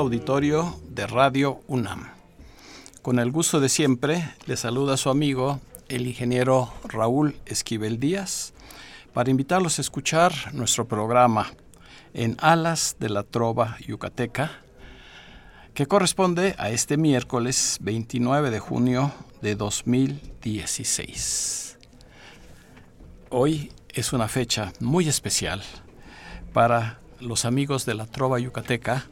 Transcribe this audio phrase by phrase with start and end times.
[0.00, 2.08] Auditorio de Radio UNAM.
[3.02, 8.54] Con el gusto de siempre, le saluda su amigo, el ingeniero Raúl Esquivel Díaz,
[9.12, 11.52] para invitarlos a escuchar nuestro programa
[12.14, 14.62] en Alas de la Trova Yucateca,
[15.74, 19.12] que corresponde a este miércoles 29 de junio
[19.42, 21.76] de 2016.
[23.28, 25.60] Hoy es una fecha muy especial
[26.54, 29.04] para los amigos de la Trova Yucateca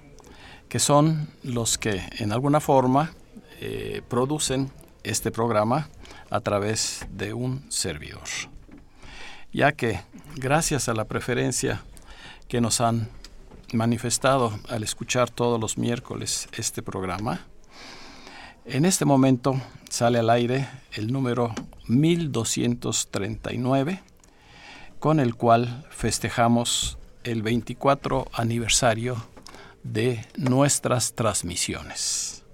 [0.69, 3.13] que son los que en alguna forma
[3.61, 4.71] eh, producen
[5.03, 5.89] este programa
[6.31, 8.29] a través de un servidor.
[9.53, 10.01] Ya que
[10.37, 11.83] gracias a la preferencia
[12.49, 13.09] que nos han
[13.73, 17.47] manifestado al escuchar todos los miércoles este programa,
[18.67, 21.55] en este momento sale al aire el número
[21.87, 24.03] 1239,
[24.99, 29.17] con el cual festejamos el 24 aniversario
[29.83, 32.45] de nuestras transmisiones.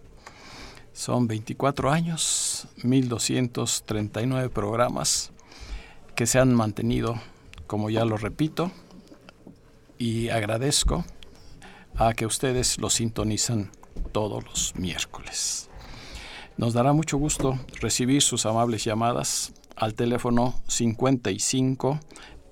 [0.93, 5.33] Son 24 años, 1239 programas
[6.15, 7.21] que se han mantenido,
[7.67, 8.71] como ya lo repito,
[9.99, 11.05] y agradezco
[11.97, 13.71] a que ustedes lo sintonizan
[14.13, 15.69] todos los miércoles.
[16.57, 21.99] Nos dará mucho gusto recibir sus amables llamadas al teléfono 55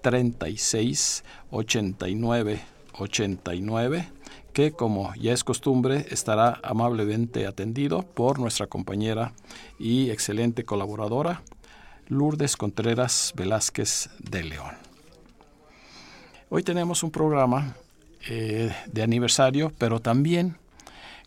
[0.03, 2.61] 36 89
[2.94, 4.09] 89
[4.53, 9.32] que, como ya es costumbre, estará amablemente atendido por nuestra compañera
[9.78, 11.43] y excelente colaboradora,
[12.09, 14.75] Lourdes Contreras Velázquez de León.
[16.50, 17.76] Hoy tenemos un programa
[18.28, 20.56] eh, de aniversario, pero también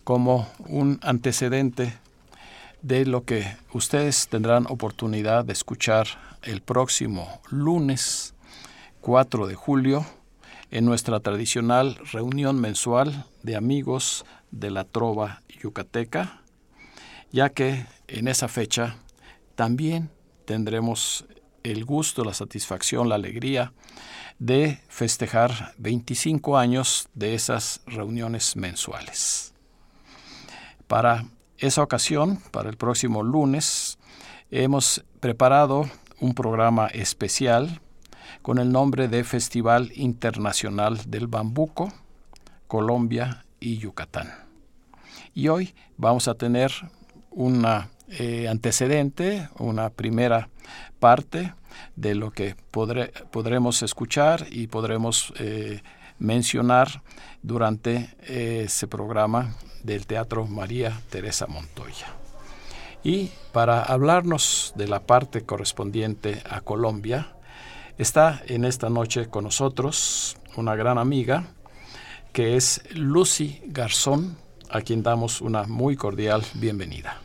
[0.04, 1.98] como un antecedente
[2.84, 6.08] de lo que ustedes tendrán oportunidad de escuchar
[6.44, 8.36] el próximo lunes
[9.02, 10.06] 4 de julio
[10.76, 16.42] en nuestra tradicional reunión mensual de amigos de la trova yucateca,
[17.32, 18.98] ya que en esa fecha
[19.56, 20.10] también
[20.44, 21.28] tendremos
[21.64, 23.72] el gusto, la satisfacción, la alegría
[24.38, 29.54] de festejar 25 años de esas reuniones mensuales.
[30.88, 31.24] Para
[31.58, 33.98] esa ocasión, para el próximo lunes,
[34.52, 37.80] hemos preparado un programa especial
[38.46, 41.92] con el nombre de Festival Internacional del Bambuco,
[42.68, 44.30] Colombia y Yucatán.
[45.34, 46.72] Y hoy vamos a tener
[47.32, 47.66] un
[48.08, 50.50] eh, antecedente, una primera
[51.00, 51.56] parte
[51.96, 52.56] de lo que
[53.32, 55.82] podremos escuchar y podremos eh,
[56.20, 57.02] mencionar
[57.42, 62.14] durante eh, ese programa del Teatro María Teresa Montoya.
[63.04, 67.35] Y para hablarnos de la parte correspondiente a Colombia,
[67.98, 71.48] Está en esta noche con nosotros una gran amiga
[72.34, 74.36] que es Lucy Garzón,
[74.70, 77.22] a quien damos una muy cordial bienvenida.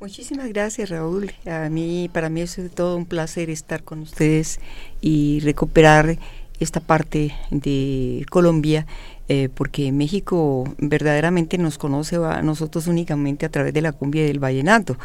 [0.00, 1.32] Muchísimas gracias Raúl.
[1.44, 4.60] A mí, para mí es todo un placer estar con ustedes
[5.02, 6.16] y recuperar
[6.58, 8.86] esta parte de Colombia
[9.28, 14.26] eh, porque México verdaderamente nos conoce a nosotros únicamente a través de la cumbia y
[14.26, 14.96] del vallenato,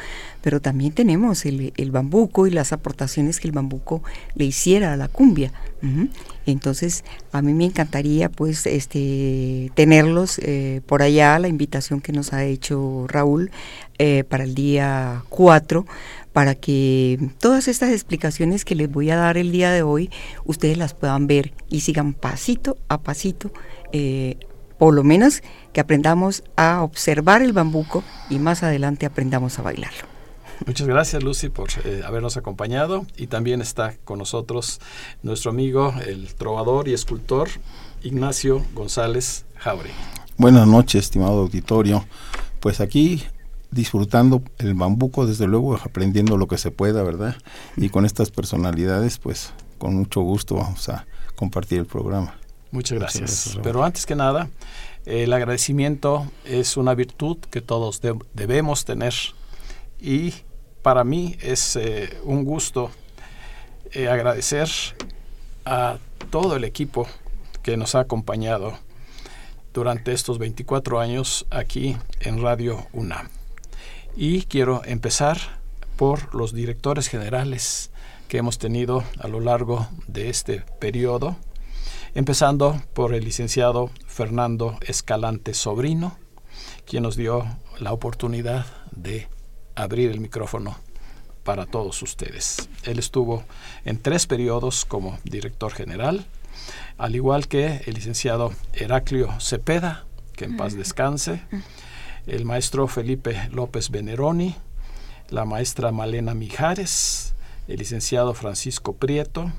[0.41, 4.01] pero también tenemos el, bambuco y las aportaciones que el bambuco
[4.35, 5.51] le hiciera a la cumbia.
[6.47, 12.33] Entonces, a mí me encantaría pues este tenerlos eh, por allá, la invitación que nos
[12.33, 13.51] ha hecho Raúl
[13.99, 15.85] eh, para el día 4
[16.37, 20.11] para que todas estas explicaciones que les voy a dar el día de hoy,
[20.45, 23.51] ustedes las puedan ver y sigan pasito a pasito
[23.91, 24.37] eh,
[24.77, 25.41] por lo menos
[25.73, 30.17] que aprendamos a observar el bambuco y más adelante aprendamos a bailarlo.
[30.65, 34.79] Muchas gracias Lucy por eh, habernos acompañado y también está con nosotros
[35.21, 37.49] nuestro amigo, el trovador y escultor
[38.01, 39.93] Ignacio González Jauregui.
[40.37, 42.05] Buenas noches, estimado auditorio.
[42.59, 43.23] Pues aquí
[43.71, 47.35] disfrutando el bambuco, desde luego aprendiendo lo que se pueda, ¿verdad?
[47.75, 51.05] Y con estas personalidades, pues con mucho gusto vamos a
[51.35, 52.36] compartir el programa.
[52.71, 53.59] Muchas gracias.
[53.63, 54.49] Pero antes que nada,
[55.05, 58.01] el agradecimiento es una virtud que todos
[58.33, 59.13] debemos tener
[59.99, 60.33] y
[60.81, 62.91] para mí es eh, un gusto
[63.93, 64.69] eh, agradecer
[65.65, 65.97] a
[66.29, 67.07] todo el equipo
[67.63, 68.77] que nos ha acompañado
[69.73, 73.29] durante estos 24 años aquí en Radio UNAM.
[74.15, 75.37] Y quiero empezar
[75.95, 77.91] por los directores generales
[78.27, 81.35] que hemos tenido a lo largo de este periodo,
[82.13, 86.18] empezando por el licenciado Fernando Escalante Sobrino,
[86.86, 87.45] quien nos dio
[87.80, 89.27] la oportunidad de
[89.75, 90.77] abrir el micrófono
[91.44, 92.69] para todos ustedes.
[92.83, 93.44] Él estuvo
[93.86, 96.25] en tres periodos como director general,
[96.98, 101.42] al igual que el licenciado Heraclio Cepeda, que en paz descanse,
[102.25, 104.56] el maestro Felipe López Veneroni,
[105.30, 107.33] la maestra Malena Mijares,
[107.68, 109.51] el licenciado Francisco Prieto,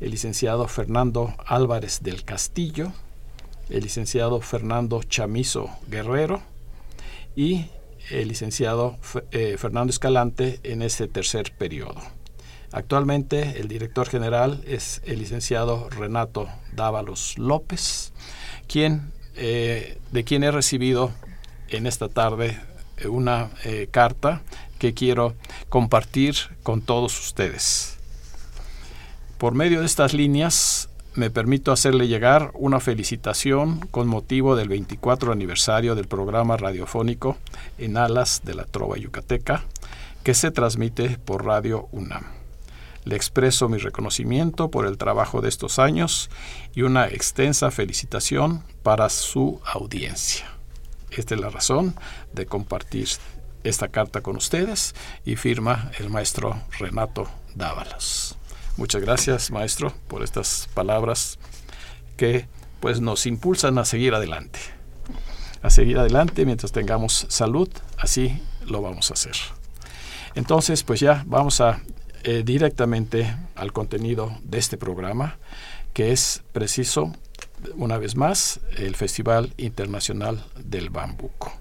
[0.00, 2.92] el licenciado Fernando Álvarez del Castillo,
[3.68, 6.42] el licenciado Fernando Chamizo Guerrero
[7.34, 7.66] y
[8.10, 8.98] el licenciado
[9.30, 12.00] eh, Fernando Escalante en ese tercer periodo.
[12.72, 18.12] Actualmente el director general es el licenciado Renato Dávalos López,
[18.68, 21.12] quien, eh, de quien he recibido
[21.68, 22.60] en esta tarde
[23.08, 24.42] una eh, carta
[24.78, 25.34] que quiero
[25.68, 27.95] compartir con todos ustedes.
[29.38, 35.30] Por medio de estas líneas me permito hacerle llegar una felicitación con motivo del 24
[35.30, 37.36] aniversario del programa radiofónico
[37.76, 39.64] En Alas de la Trova Yucateca,
[40.24, 42.24] que se transmite por Radio UNAM.
[43.04, 46.30] Le expreso mi reconocimiento por el trabajo de estos años
[46.74, 50.46] y una extensa felicitación para su audiencia.
[51.10, 51.94] Esta es la razón
[52.32, 53.08] de compartir
[53.64, 54.94] esta carta con ustedes
[55.26, 58.38] y firma el maestro Renato Dávalos.
[58.76, 61.38] Muchas gracias, maestro, por estas palabras
[62.16, 62.46] que
[62.80, 64.58] pues nos impulsan a seguir adelante.
[65.62, 69.34] A seguir adelante mientras tengamos salud, así lo vamos a hacer.
[70.34, 71.80] Entonces, pues ya vamos a
[72.24, 75.38] eh, directamente al contenido de este programa,
[75.94, 77.12] que es preciso,
[77.74, 81.52] una vez más, el Festival Internacional del Bambuco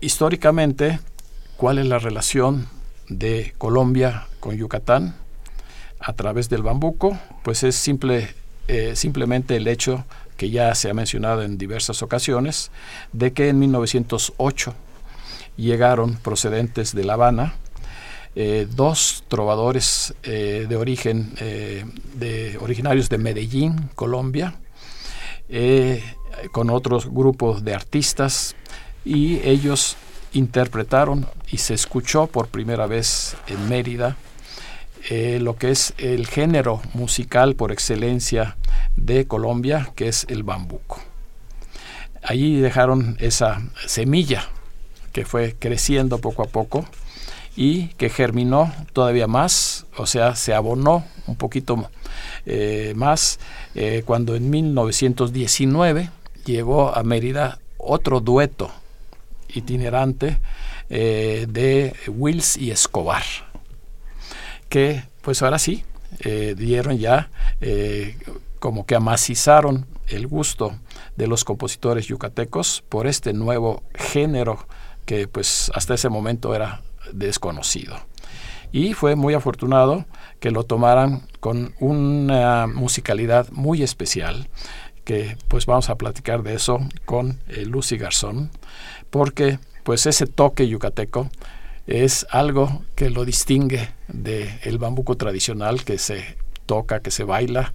[0.00, 1.00] históricamente,
[1.56, 2.68] ¿cuál es la relación
[3.08, 5.16] de Colombia con Yucatán
[6.00, 7.18] a través del bambuco?
[7.42, 8.34] Pues es simple,
[8.68, 10.04] eh, simplemente el hecho
[10.36, 12.70] que ya se ha mencionado en diversas ocasiones,
[13.12, 14.74] de que en 1908
[15.56, 17.54] llegaron procedentes de La Habana
[18.34, 24.54] eh, dos trovadores eh, de origen, de, originarios de Medellín, Colombia,
[26.52, 28.56] con otros grupos de artistas
[29.06, 29.96] y ellos
[30.32, 34.16] interpretaron y se escuchó por primera vez en Mérida
[35.08, 38.56] eh, lo que es el género musical por excelencia
[38.96, 41.00] de Colombia, que es el bambuco.
[42.22, 44.48] Allí dejaron esa semilla
[45.12, 46.84] que fue creciendo poco a poco
[47.54, 51.88] y que germinó todavía más, o sea, se abonó un poquito
[52.44, 53.38] eh, más
[53.76, 56.10] eh, cuando en 1919
[56.44, 58.72] llegó a Mérida otro dueto
[59.54, 60.38] itinerante
[60.88, 63.24] de Wills y Escobar,
[64.68, 65.84] que pues ahora sí
[66.20, 67.30] eh, dieron ya
[67.60, 68.16] eh,
[68.58, 70.78] como que amacizaron el gusto
[71.16, 74.66] de los compositores yucatecos por este nuevo género
[75.04, 76.82] que pues hasta ese momento era
[77.12, 77.96] desconocido.
[78.72, 80.04] Y fue muy afortunado
[80.40, 84.48] que lo tomaran con una musicalidad muy especial,
[85.04, 88.50] que pues vamos a platicar de eso con Lucy Garzón,
[89.10, 91.30] porque pues ese toque yucateco
[91.86, 96.36] es algo que lo distingue del bambuco tradicional que se
[96.66, 97.72] toca, que se baila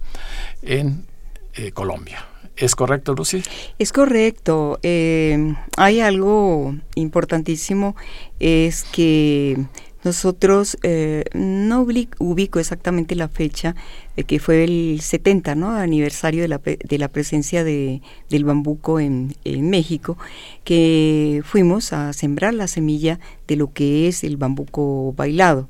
[0.62, 1.06] en
[1.54, 2.26] eh, Colombia.
[2.56, 3.42] ¿Es correcto, Lucy?
[3.78, 4.78] Es correcto.
[4.82, 7.96] Eh, hay algo importantísimo,
[8.40, 9.58] es que
[10.04, 11.86] nosotros eh, no
[12.18, 13.74] ubico exactamente la fecha,
[14.16, 15.70] de que fue el 70, ¿no?
[15.70, 20.18] Aniversario de la, de la presencia de, del bambuco en, México,
[20.64, 25.68] que fuimos a sembrar la semilla de lo que es el bambuco bailado.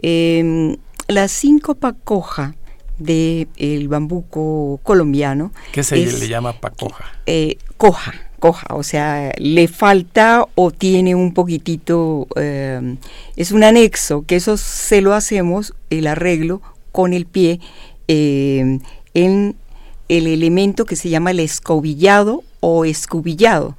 [0.00, 0.76] Eh,
[1.08, 2.54] la síncopa coja
[2.98, 5.52] del el bambuco colombiano.
[5.72, 7.04] ¿Qué se le llama pacoja?
[7.26, 12.96] Eh, coja coja, o sea, le falta o tiene un poquitito, eh,
[13.36, 17.60] es un anexo, que eso se lo hacemos, el arreglo con el pie,
[18.08, 18.80] eh,
[19.14, 19.54] en
[20.08, 23.76] el elemento que se llama el escobillado o escubillado,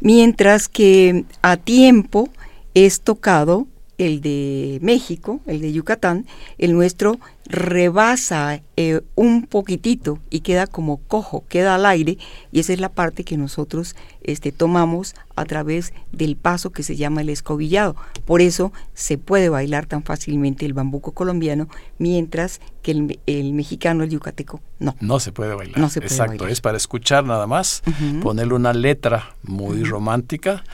[0.00, 2.28] mientras que a tiempo
[2.74, 3.66] es tocado
[3.98, 6.26] el de México, el de Yucatán,
[6.58, 12.16] el nuestro rebasa eh, un poquitito y queda como cojo, queda al aire
[12.52, 16.96] y esa es la parte que nosotros este, tomamos a través del paso que se
[16.96, 17.96] llama el escobillado.
[18.24, 22.92] Por eso se puede bailar tan fácilmente el bambuco colombiano, mientras que
[23.26, 24.96] el, mexicano, el yucateco, no.
[25.00, 25.78] No se puede bailar.
[25.78, 27.82] No se puede Exacto, es para escuchar nada más,
[28.22, 30.64] ponerle una letra muy romántica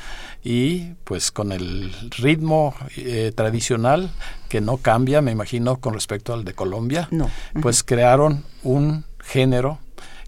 [0.42, 4.10] y pues con el ritmo eh, tradicional
[4.48, 7.08] que no cambia, me imagino, con respecto al de Colombia,
[7.60, 9.78] pues crearon un género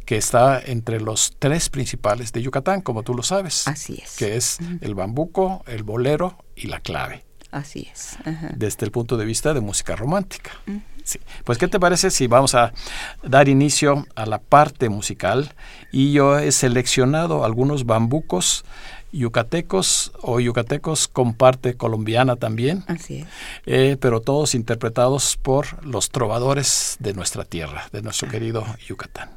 [0.04, 3.66] que está entre los tres principales de Yucatán, como tú lo sabes.
[3.66, 4.16] Así es.
[4.16, 7.24] Que es el bambuco, el bolero y la clave.
[7.50, 8.16] Así es.
[8.56, 10.50] Desde el punto de vista de música romántica.
[11.04, 11.18] Sí.
[11.44, 12.72] Pues, ¿qué te parece si vamos a
[13.22, 15.52] dar inicio a la parte musical?
[15.90, 18.64] Y yo he seleccionado algunos bambucos
[19.12, 22.84] yucatecos o yucatecos con parte colombiana también.
[22.86, 23.26] Así es.
[23.66, 29.30] Eh, pero todos interpretados por los trovadores de nuestra tierra, de nuestro querido Yucatán.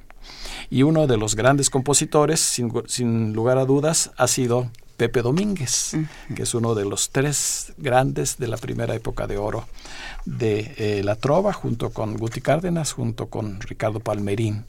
[0.69, 5.95] Y uno de los grandes compositores, sin, lugar a dudas, ha sido Pepe Domínguez,
[6.35, 9.67] que es uno de los tres grandes de la primera época de oro
[10.25, 14.65] de eh, la trova, junto con Guti Cárdenas, junto con Ricardo Palmerín.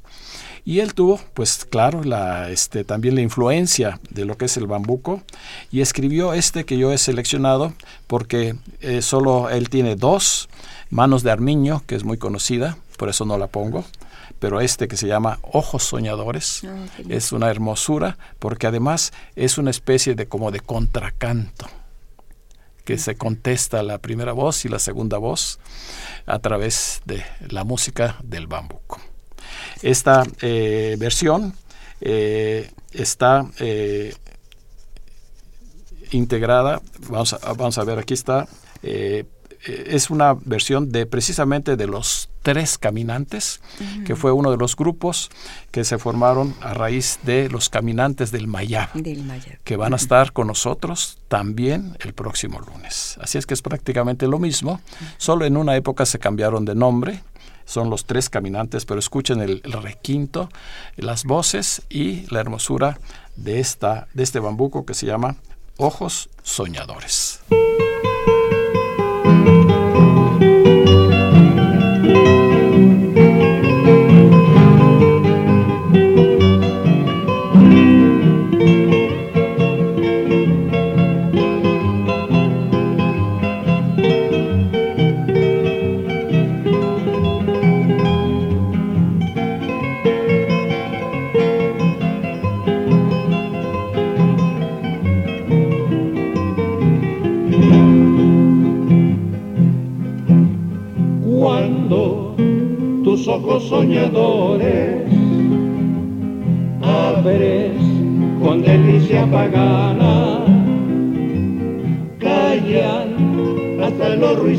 [0.64, 4.66] Y él tuvo, pues claro, la, este, también la influencia de lo que es el
[4.66, 5.22] bambuco
[5.70, 7.72] y escribió este que yo he seleccionado
[8.08, 10.48] porque eh, solo él tiene dos,
[10.90, 13.84] Manos de Armiño, que es muy conocida, por eso no la pongo,
[14.38, 19.70] pero este que se llama Ojos Soñadores ah, es una hermosura porque además es una
[19.70, 21.66] especie de como de contracanto
[22.86, 25.58] que se contesta la primera voz y la segunda voz
[26.24, 29.00] a través de la música del bambuco.
[29.82, 31.54] Esta eh, versión
[32.00, 34.14] eh, está eh,
[36.12, 38.46] integrada, vamos a, vamos a, ver, aquí está,
[39.66, 43.60] es una versión de precisamente de los tres caminantes,
[44.04, 45.30] que fue uno de los grupos
[45.72, 48.90] que se formaron a raíz de los caminantes del Mayab,
[49.64, 53.18] que van a estar con nosotros también el próximo lunes.
[53.20, 54.80] Así es que es prácticamente lo mismo,
[55.16, 57.22] solo en una época se cambiaron de nombre,
[57.64, 60.48] son los tres caminantes, pero escuchen el, requinto,
[60.96, 63.00] las voces y la hermosura
[63.34, 65.34] de, esta, de este bambuco que se llama
[65.76, 67.40] Ojos Soñadores.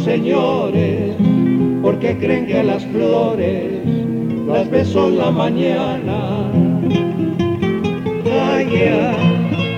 [0.07, 1.15] Los ruiseñores
[1.81, 3.83] porque creen que las flores
[4.47, 6.51] las beso en la mañana.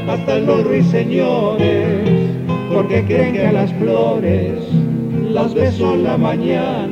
[0.08, 2.10] Hasta los ruiseñores
[2.74, 4.60] porque creen que las flores
[5.32, 6.89] las beso en la mañana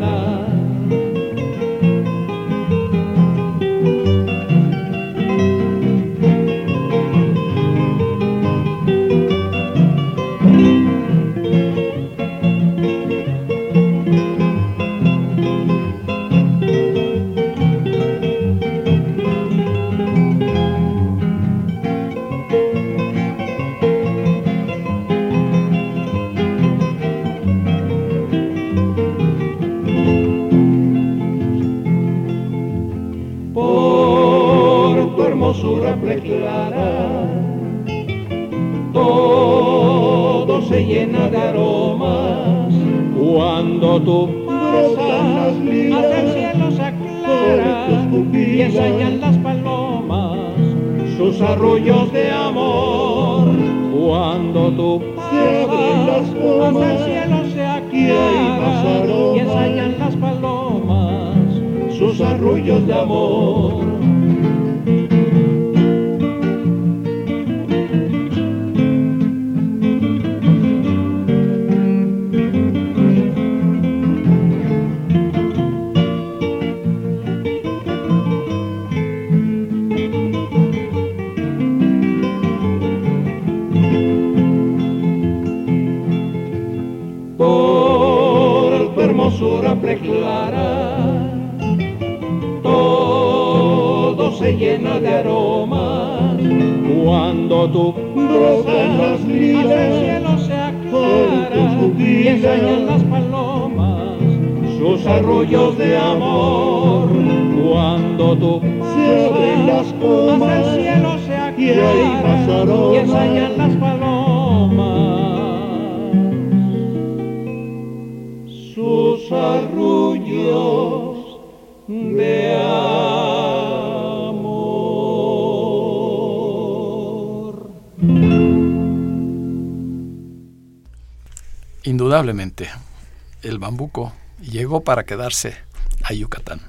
[134.87, 135.53] para quedarse
[136.01, 136.61] a Yucatán,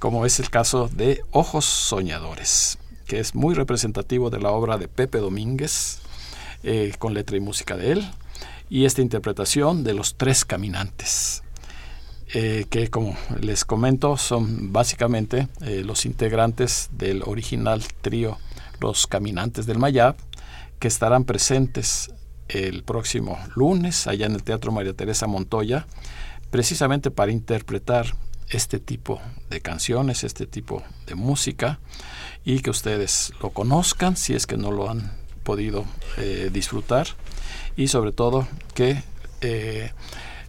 [0.00, 4.88] como es el caso de Ojos Soñadores, que es muy representativo de la obra de
[4.88, 6.00] Pepe Domínguez,
[6.64, 8.10] eh, con letra y música de él,
[8.68, 11.44] y esta interpretación de los tres caminantes,
[12.34, 18.36] eh, que como les comento son básicamente eh, los integrantes del original trío
[18.80, 20.16] Los Caminantes del Mayab,
[20.80, 22.10] que estarán presentes
[22.48, 25.86] el próximo lunes allá en el Teatro María Teresa Montoya,
[26.50, 28.14] precisamente para interpretar
[28.48, 31.80] este tipo de canciones, este tipo de música,
[32.44, 35.12] y que ustedes lo conozcan si es que no lo han
[35.42, 35.84] podido
[36.16, 37.08] eh, disfrutar
[37.76, 39.02] y sobre todo que
[39.40, 39.92] eh,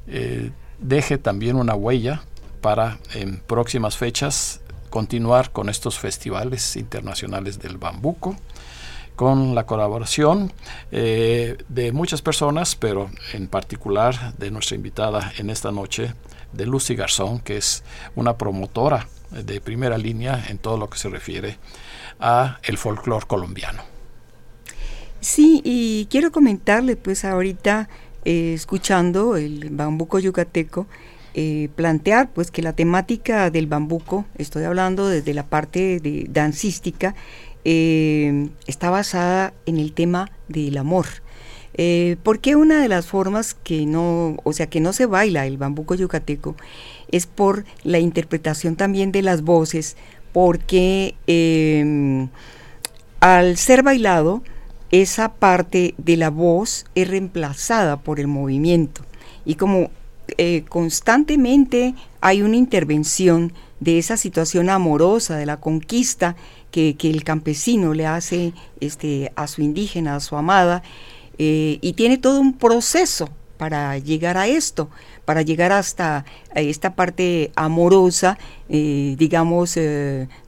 [0.07, 2.21] eh, deje también una huella
[2.61, 8.35] para en próximas fechas continuar con estos festivales internacionales del bambuco
[9.17, 10.53] con la colaboración
[10.91, 16.13] eh, de muchas personas, pero en particular de nuestra invitada en esta noche,
[16.53, 17.83] de Lucy Garzón, que es
[18.15, 21.57] una promotora de primera línea en todo lo que se refiere
[22.19, 23.81] a el folclore colombiano.
[25.19, 27.89] Sí, y quiero comentarle, pues ahorita
[28.23, 30.85] eh, escuchando el bambuco yucateco,
[31.33, 37.13] eh, plantear pues que la temática del bambuco, estoy hablando desde la parte de dancística,
[37.69, 41.05] eh, está basada en el tema del amor.
[42.23, 45.93] porque una de las formas que no, o sea, que no se baila el bambuco
[45.93, 46.55] yucateco
[47.11, 49.97] es por la interpretación también de las voces,
[50.31, 51.13] porque
[53.19, 54.41] al ser bailado,
[54.91, 59.01] esa parte de la voz es reemplazada por el movimiento.
[59.45, 59.89] Y como
[60.37, 66.35] eh, constantemente hay una intervención de esa situación amorosa, de la conquista
[66.71, 70.83] que, el campesino le hace este, a su indígena, a su amada,
[71.37, 74.89] eh, y tiene todo un proceso para llegar a esto,
[75.25, 78.37] para llegar hasta esta parte amorosa,
[78.69, 79.79] eh, digamos,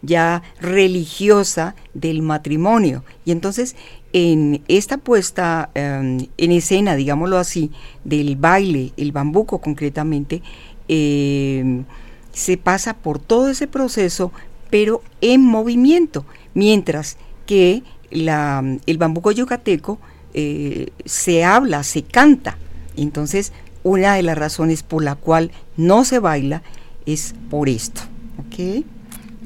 [0.04, 3.04] ya religiosa del matrimonio.
[3.26, 3.76] Y entonces
[4.14, 7.72] en esta puesta en escena, digámoslo así,
[8.04, 10.44] del baile, el bambuco concretamente,
[10.88, 14.32] se pasa por todo ese proceso,
[14.70, 20.00] pero en movimiento, mientras que el bambuco yucateco
[20.34, 22.58] eh, se habla, se canta.
[22.96, 23.54] Entonces,
[23.84, 26.64] una de las razones por la cual no se baila
[27.06, 28.02] es por esto.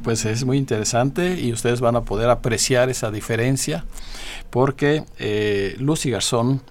[0.03, 3.85] Pues es muy interesante y ustedes van a poder apreciar esa diferencia
[4.49, 6.61] porque eh, Lucy Garzón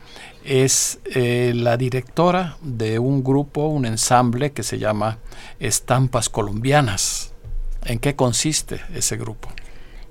[0.44, 5.18] es eh, la directora de un grupo, un ensamble que se llama
[5.60, 7.31] Estampas Colombianas.
[7.84, 9.48] ¿En qué consiste ese grupo?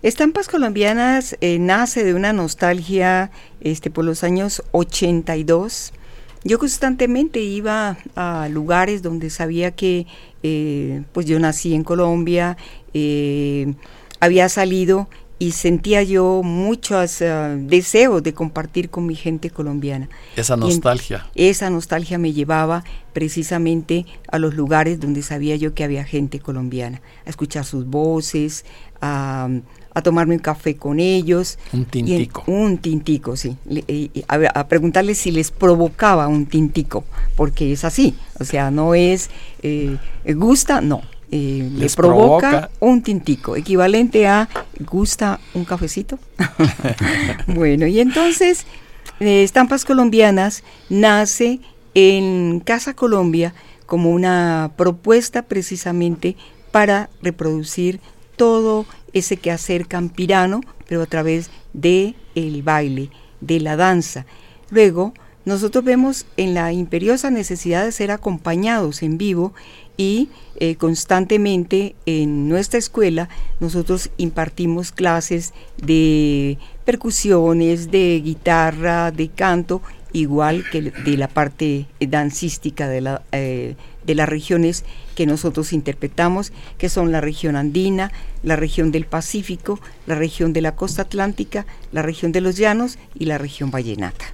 [0.03, 3.31] Estampas Colombianas eh, nace de una nostalgia
[3.61, 5.93] este, por los años 82.
[6.43, 10.07] Yo constantemente iba a lugares donde sabía que
[11.11, 12.57] pues yo nací en Colombia,
[14.19, 15.07] había salido
[15.41, 20.07] y sentía yo muchos uh, deseos de compartir con mi gente colombiana.
[20.35, 21.25] Esa nostalgia.
[21.33, 27.01] esa nostalgia me llevaba precisamente a los lugares donde sabía yo que había gente colombiana,
[27.25, 28.65] a escuchar sus voces,
[29.01, 29.49] a,
[30.03, 31.57] tomarme un café con ellos.
[31.73, 32.43] Un tintico.
[32.45, 33.57] un tintico, sí.
[34.27, 37.03] a, a, preguntarles si les provocaba un tintico,
[37.35, 38.13] porque es así.
[38.39, 39.31] O sea, no es,
[39.63, 39.97] eh,
[40.35, 46.19] gusta, no eh, les provoca, un tintico, equivalente a gusta un cafecito.
[47.47, 48.65] bueno, y entonces
[49.21, 51.61] eh, Estampas Colombianas nace
[51.93, 53.53] en Casa Colombia
[53.85, 56.35] como una propuesta precisamente
[56.71, 57.99] para reproducir
[58.35, 64.25] todo ese quehacer campirano, pero a través de el baile, de la danza.
[64.69, 65.13] Luego,
[65.43, 69.53] nosotros vemos en la imperiosa necesidad de ser acompañados en vivo
[70.01, 79.83] y eh, constantemente en nuestra escuela nosotros impartimos clases de percusiones, de guitarra, de canto,
[80.11, 86.51] igual que de la parte dancística de la, eh, de las regiones que nosotros interpretamos,
[86.79, 88.11] que son la región andina,
[88.41, 92.97] la región del Pacífico, la región de la costa atlántica, la región de los llanos
[93.13, 94.25] y la región vallenata.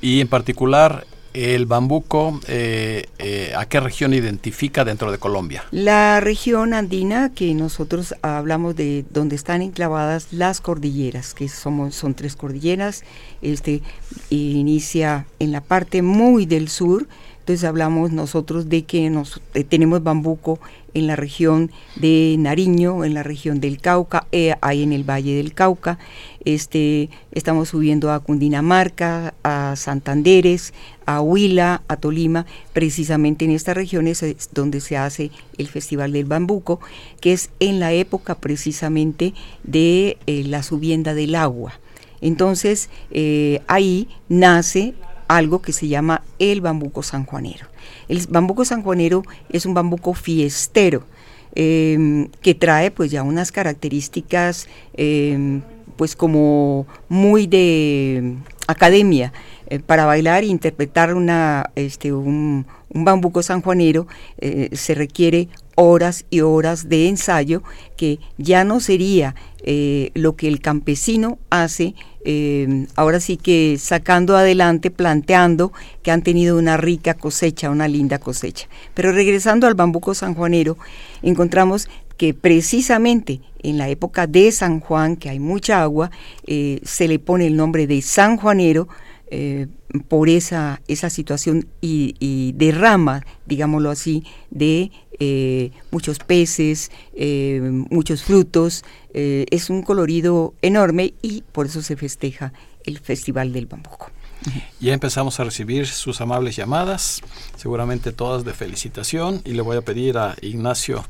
[0.00, 5.64] Y en particular el bambuco, eh, eh, ¿a qué región identifica dentro de Colombia?
[5.70, 12.14] La región andina, que nosotros hablamos de donde están enclavadas las cordilleras, que somos, son
[12.14, 13.04] tres cordilleras,
[13.42, 13.82] este
[14.30, 17.06] inicia en la parte muy del sur,
[17.50, 19.12] entonces hablamos nosotros de que
[19.54, 20.60] eh, tenemos bambuco
[20.94, 25.34] en la región de Nariño, en la región del Cauca, eh, ahí en el Valle
[25.34, 25.98] del Cauca.
[26.44, 30.72] Este, estamos subiendo a Cundinamarca, a Santanderes,
[31.06, 36.26] a Huila, a Tolima, precisamente en estas regiones es donde se hace el Festival del
[36.26, 36.78] Bambuco,
[37.20, 39.34] que es en la época precisamente
[39.64, 41.72] de eh, la subienda del agua.
[42.20, 44.94] Entonces, eh, ahí nace
[45.36, 47.66] algo que se llama el bambuco sanjuanero.
[48.08, 51.04] El bambuco sanjuanero es un bambuco fiestero
[51.54, 55.62] em, que trae pues ya unas características em,
[55.96, 58.34] pues como muy de
[58.66, 59.32] academia
[59.68, 65.48] eh, para bailar e interpretar una, este, un, bambuco sanjuanero eh, se requiere
[65.80, 67.62] horas y horas de ensayo
[67.96, 74.36] que ya no sería eh, lo que el campesino hace eh, ahora sí que sacando
[74.36, 78.68] adelante, planteando que han tenido una rica cosecha, una linda cosecha.
[78.92, 80.76] Pero regresando al bambuco sanjuanero,
[81.22, 81.88] encontramos
[82.18, 86.10] que precisamente en la época de San Juan, que hay mucha agua,
[86.46, 88.88] eh, se le pone el nombre de sanjuanero
[89.32, 89.68] eh,
[90.08, 94.90] por esa, esa situación y, derrama, digámoslo así, de
[95.20, 98.84] eh, muchos peces, eh, muchos frutos.
[99.12, 102.52] es un colorido enorme y por eso se festeja
[102.84, 104.10] el Festival del Bambuco.
[104.80, 107.20] Ya empezamos a recibir sus amables llamadas,
[107.56, 111.04] seguramente todas de felicitación, y le voy a pedir a Ignacio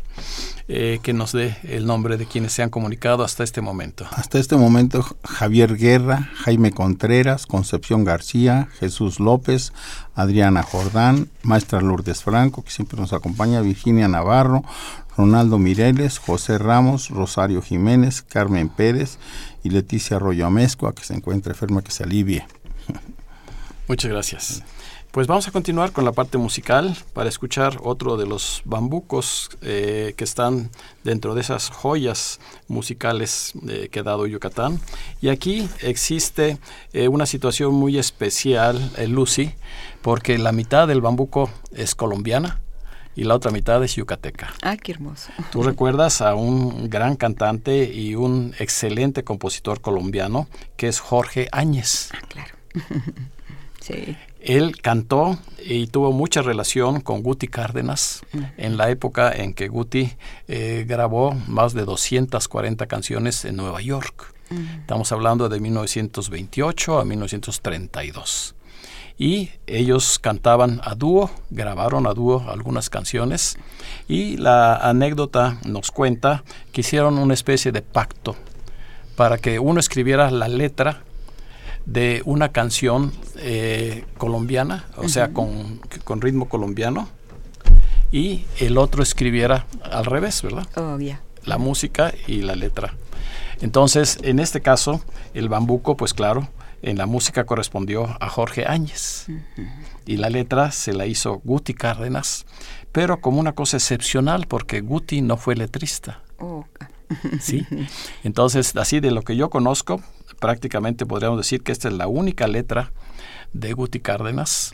[0.69, 4.07] eh, que nos dé el nombre de quienes se han comunicado hasta este momento.
[4.11, 9.73] Hasta este momento, Javier Guerra, Jaime Contreras, Concepción García, Jesús López,
[10.15, 14.65] Adriana Jordán, Maestra Lourdes Franco, que siempre nos acompaña, Virginia Navarro,
[15.17, 19.19] Ronaldo Mireles, José Ramos, Rosario Jiménez, Carmen Pérez
[19.63, 22.47] y Leticia Arroyo Amezcua, que se encuentra enferma, que se alivie.
[23.91, 24.63] Muchas gracias.
[25.11, 30.15] Pues vamos a continuar con la parte musical para escuchar otro de los bambucos eh,
[30.17, 30.71] que están
[31.03, 34.81] dentro de esas joyas musicales eh, que ha dado Yucatán.
[35.21, 36.59] Y aquí existe
[36.93, 39.55] eh, una situación muy especial, Lucy,
[40.03, 42.61] porque la mitad del bambuco es colombiana
[43.17, 44.55] y la otra mitad es yucateca.
[44.63, 45.33] Ah, qué hermoso.
[45.51, 52.11] Tú recuerdas a un gran cantante y un excelente compositor colombiano que es Jorge Áñez.
[52.15, 52.55] Ah, claro.
[54.41, 58.23] Él cantó y tuvo mucha relación con Guti Cárdenas
[58.57, 60.13] en la época en que Guti
[60.49, 64.35] eh, grabó más de 240 canciones en Nueva York.
[64.81, 68.57] Estamos hablando de 1928 a 1932.
[69.17, 73.59] Y ellos cantaban a dúo, grabaron a dúo algunas canciones
[74.09, 78.35] y la anécdota nos cuenta que hicieron una especie de pacto
[79.17, 81.03] para que uno escribiera la letra
[81.91, 85.81] de una canción eh, colombiana, o sea, con,
[86.21, 87.09] ritmo colombiano,
[88.13, 90.67] y el otro escribiera al revés, ¿verdad?
[91.45, 92.95] La música y la letra.
[93.61, 95.03] Entonces, en este caso,
[95.35, 96.49] el bambuco, pues claro,
[96.83, 99.27] en la música correspondió a Jorge Áñez
[100.07, 102.47] y la letra se la hizo Guti Cárdenas,
[102.93, 106.23] pero como una cosa excepcional porque Guti no fue letrista.
[106.39, 106.65] Oh.
[107.41, 107.67] ¿Sí?
[108.23, 110.01] Entonces, así de lo que yo conozco,
[110.41, 112.93] prácticamente podríamos decir que esta es la única letra
[113.53, 114.73] de Guti Cárdenas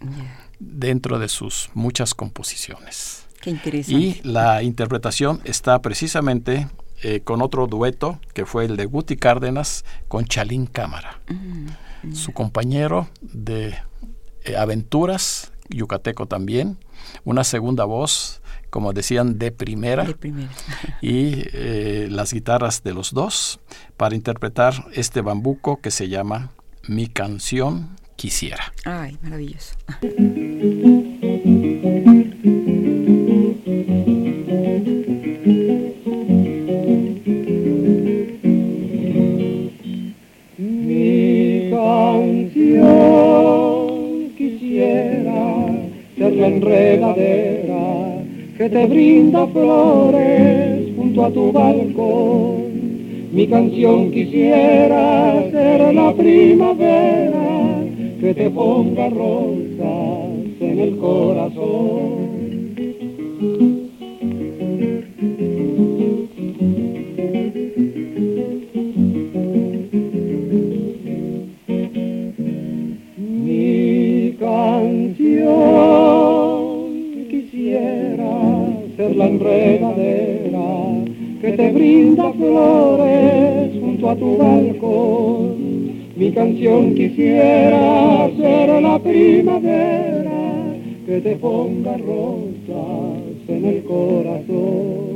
[0.59, 3.27] dentro de sus muchas composiciones.
[3.41, 4.01] Qué interesante.
[4.01, 6.69] Y la interpretación está precisamente
[7.03, 12.33] eh, con otro dueto que fue el de Guti Cárdenas con Chalín Cámara, mm, su
[12.33, 13.75] compañero de
[14.45, 16.79] eh, aventuras, yucateco también,
[17.25, 20.07] una segunda voz como decían, de primera,
[21.01, 23.61] y eh, las guitarras de los dos
[23.97, 26.53] para interpretar este bambuco que se llama
[26.89, 28.73] Mi canción quisiera.
[28.85, 29.75] Ay, maravilloso.
[40.59, 42.73] Mi canción
[44.37, 45.67] quisiera
[46.17, 47.56] ser la enredadera
[48.57, 52.65] que te brinda flores junto a tu balcón.
[53.33, 57.85] Mi canción quisiera ser la primavera
[58.19, 62.27] que te ponga rosas en el corazón.
[79.17, 81.05] La enredadera
[81.41, 85.57] que te brinda flores junto a tu balcón.
[86.17, 90.77] Mi canción quisiera ser la primavera
[91.07, 95.16] que te ponga rosas en el corazón.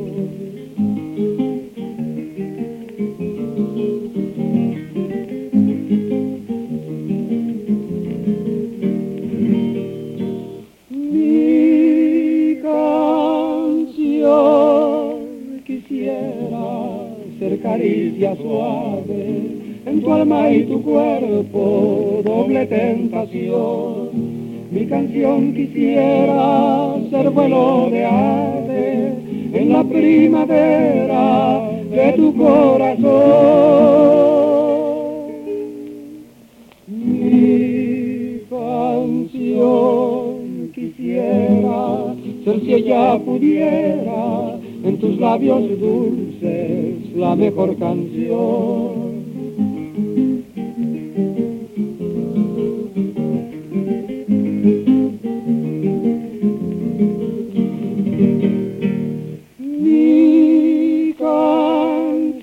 [17.39, 24.11] Ser caricia suave en tu alma y tu cuerpo, doble tentación.
[24.71, 29.15] Mi canción quisiera ser vuelo de ave
[29.53, 33.01] en la primavera de tu corazón.
[36.87, 39.61] Mi canción
[40.75, 44.50] quisiera ser si ella pudiera
[44.91, 49.21] en tus labios dulces la mejor canción.
[59.79, 62.41] Mi canción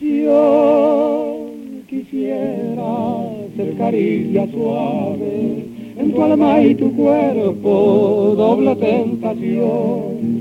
[1.90, 2.94] quisiera
[3.58, 5.66] ser caricia suave
[5.98, 10.37] en tu alma y tu cuerpo, doble tentación.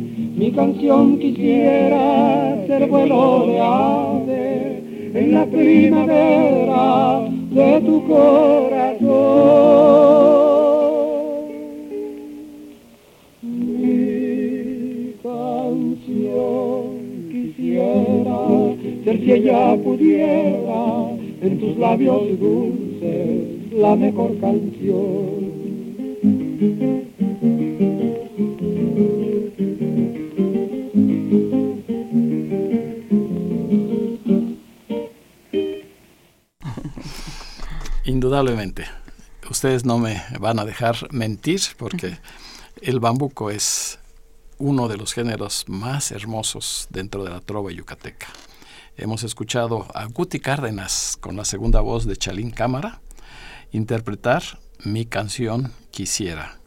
[0.47, 4.81] Mi canción quisiera ser vuelo de ave
[5.13, 9.09] en la primavera de tu corazón.
[13.43, 16.85] Mi canción
[17.33, 18.39] quisiera
[19.03, 25.57] ser si ella pudiera en tus labios dulces la mejor canción.
[38.27, 38.87] Indudablemente.
[39.49, 42.19] Ustedes no me van a dejar mentir porque
[42.83, 44.01] el bambuco es
[44.59, 48.27] uno de los géneros más hermosos dentro de la trova yucateca.
[48.97, 53.01] Hemos escuchado a Guti Cárdenas con la segunda voz de Chalín Cámara
[53.71, 54.43] interpretar
[54.83, 56.59] mi canción Quisiera.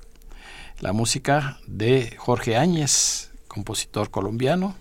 [0.80, 4.76] La música de Jorge Áñez, compositor colombiano,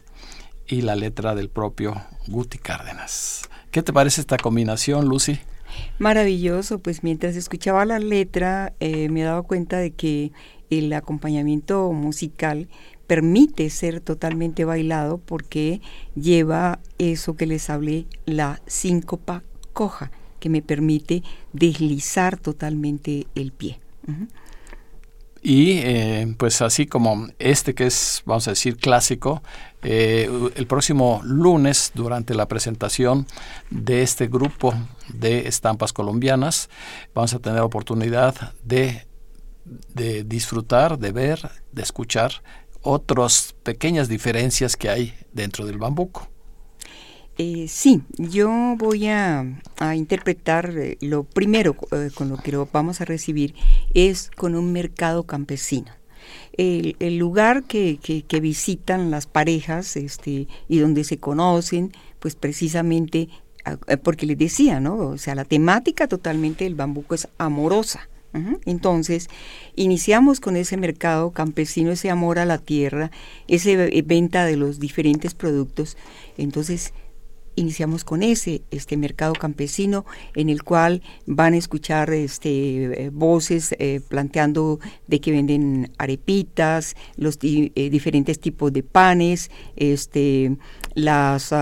[0.69, 3.49] y la letra del propio Guti Cárdenas.
[3.73, 5.41] ¿Qué te parece esta combinación, Lucy?
[5.99, 10.33] Maravilloso, pues mientras escuchaba la letra eh, me he dado cuenta de que
[10.71, 12.69] el acompañamiento musical
[13.07, 15.81] permite ser totalmente bailado porque
[16.15, 23.81] lleva eso que les hablé, la síncopa coja, que me permite deslizar totalmente el pie.
[25.43, 29.43] Y eh, pues así como este que es, vamos a decir, clásico,
[29.83, 33.27] eh, el próximo lunes, durante la presentación
[33.71, 34.75] de este grupo
[35.13, 36.69] de estampas colombianas,
[37.15, 39.07] vamos a tener oportunidad de,
[39.95, 42.43] de disfrutar, de ver, de escuchar
[42.83, 46.29] otras pequeñas diferencias que hay dentro del bambuco.
[47.41, 49.45] Eh, sí, yo voy a,
[49.79, 53.55] a interpretar eh, lo primero eh, con lo que lo vamos a recibir
[53.95, 55.93] es con un mercado campesino.
[56.53, 63.29] El, lugar que, que, que visitan las parejas este, y donde se conocen, pues precisamente
[64.03, 64.97] porque les decía, ¿no?
[64.97, 68.09] O sea, la temática totalmente del bambuco es amorosa.
[68.67, 69.29] Entonces,
[69.75, 73.11] iniciamos con ese mercado campesino, ese amor a la tierra,
[73.49, 73.71] esa
[74.05, 75.97] venta de los diferentes productos.
[76.37, 76.93] Entonces,
[77.59, 80.05] iniciamos con ese este mercado campesino
[80.35, 84.79] en el cual van a escuchar este eh, voces eh, planteando
[85.09, 90.57] de que venden arepitas los di eh, diferentes tipos de panes este
[90.95, 91.53] las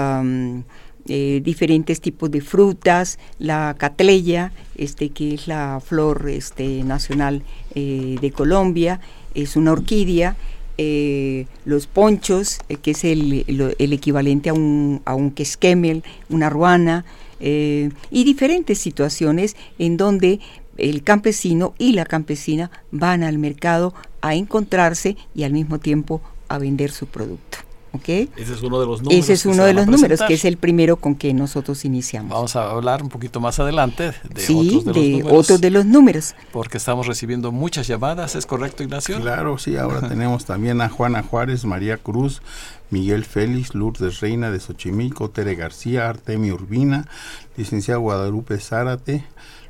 [1.09, 7.43] eh, diferentes tipos de frutas, la catleya, este, que es la flor este, nacional
[7.75, 9.01] eh, de Colombia,
[9.35, 10.37] es una orquídea,
[10.79, 13.45] eh, los ponchos, que es el,
[13.79, 17.05] el, equivalente a un, a un quesquemel, una ruana,
[17.39, 20.41] y diferentes situaciones en donde
[20.79, 23.93] el campesino y la campesina van al mercado
[24.23, 27.59] a encontrarse y al mismo tiempo a vender su producto.
[27.93, 28.09] ¿Ok?
[28.09, 29.25] Ese es uno de los números.
[29.25, 32.31] Ese es que uno de los números, que es el primero con que nosotros iniciamos.
[32.31, 35.61] Vamos a hablar un poquito más adelante de sí, otros de, los de números, otros
[35.61, 36.35] de los números.
[36.53, 39.21] porque estamos recibiendo muchas llamadas, ¿es correcto, Ignacio?
[39.21, 42.43] Claro, sí, ahora tenemos también a Juana Juárez, María Cruz,
[42.91, 47.09] Miguel Félix, Lourdes Reina de Xochimilco, Tere García, Artemio Urbina,
[47.57, 49.25] licenciado Guadalupe Zárate,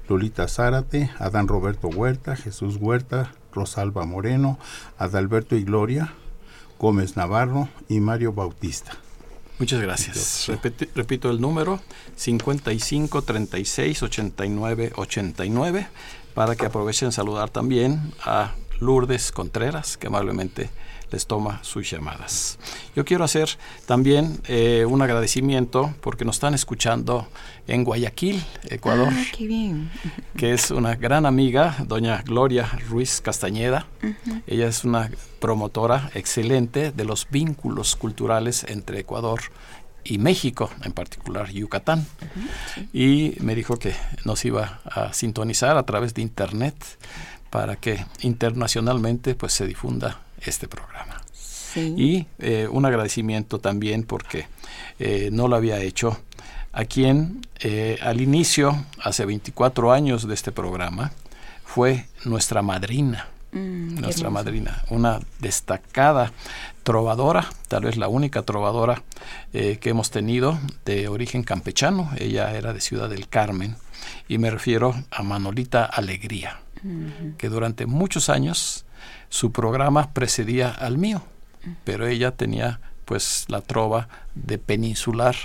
[0.09, 4.59] Lolita Zárate, Adán Roberto Huerta, Jesús Huerta, Rosalba Moreno,
[4.99, 6.13] Adalberto y Gloria,
[6.79, 8.93] Gómez Navarro y Mario Bautista.
[9.59, 10.51] Muchas gracias.
[10.95, 11.81] Repito el número
[12.17, 15.89] 55 36 89 89
[16.35, 20.69] para que aprovechen saludar también a Lourdes Contreras que amablemente
[21.11, 22.59] les toma sus llamadas.
[22.95, 23.49] Yo quiero hacer
[23.87, 27.29] también eh, un agradecimiento porque nos están escuchando
[27.69, 29.91] en Guayaquil, Ecuador, Ah, qué bien.
[30.37, 33.87] que es una gran amiga, doña Gloria Ruiz Castañeda.
[34.47, 39.41] Ella es una promotora excelente de los vínculos culturales entre Ecuador
[40.05, 42.07] y México, en particular Yucatán.
[42.93, 46.77] Y me dijo que nos iba a sintonizar a través de internet
[47.51, 51.23] para que internacionalmente pues se difunda este programa.
[51.33, 51.95] Sí.
[51.97, 54.47] Y eh, un agradecimiento también porque
[54.99, 56.19] eh, no lo había hecho
[56.73, 61.13] a quien eh, al inicio, hace 24 años de este programa,
[61.65, 66.33] fue nuestra madrina, Mm, nuestra madrina, una destacada
[66.83, 69.03] trovadora, tal vez la única trovadora
[69.55, 72.11] eh, que hemos tenido de origen campechano.
[72.19, 73.77] Ella era de Ciudad del Carmen
[74.29, 76.61] y me refiero a Manolita Alegría,
[77.39, 78.85] que durante muchos años
[79.29, 81.23] su programa precedía al mío,
[81.85, 85.37] pero ella tenía pues la trova de peninsular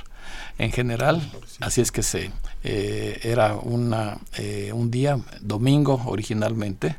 [0.58, 1.22] en general,
[1.60, 2.32] así es que se
[2.63, 6.96] eh, era una, eh, un día domingo originalmente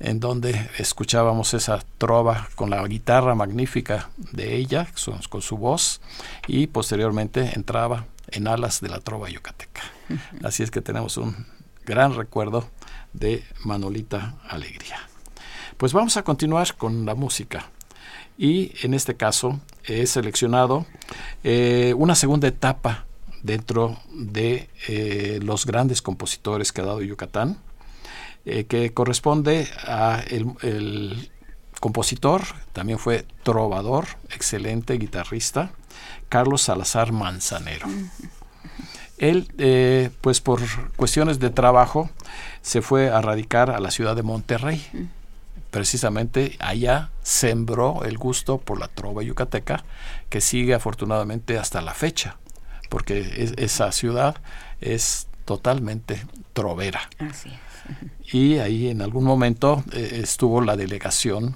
[0.00, 4.86] en donde escuchábamos esa trova con la guitarra magnífica de ella,
[5.28, 6.00] con su voz,
[6.46, 9.82] y posteriormente entraba en alas de la trova yucateca.
[10.42, 11.46] Así es que tenemos un
[11.86, 12.68] gran recuerdo
[13.14, 14.98] de Manolita Alegría.
[15.78, 17.70] Pues vamos a continuar con la música.
[18.36, 20.86] Y en este caso he seleccionado
[21.42, 23.06] eh, una segunda etapa
[23.42, 27.58] dentro de eh, los grandes compositores que ha dado Yucatán
[28.46, 31.30] eh, que corresponde a el, el
[31.80, 32.42] compositor,
[32.74, 35.72] también fue trovador, excelente guitarrista,
[36.28, 37.86] Carlos Salazar Manzanero.
[39.30, 40.60] Él, eh, pues por
[40.96, 42.10] cuestiones de trabajo,
[42.62, 44.84] se fue a radicar a la ciudad de Monterrey.
[45.70, 49.84] Precisamente allá sembró el gusto por la trova yucateca,
[50.28, 52.36] que sigue afortunadamente hasta la fecha,
[52.88, 54.36] porque es- esa ciudad
[54.80, 57.08] es totalmente trovera.
[57.18, 58.34] Así es.
[58.34, 61.54] Y ahí en algún momento eh, estuvo la delegación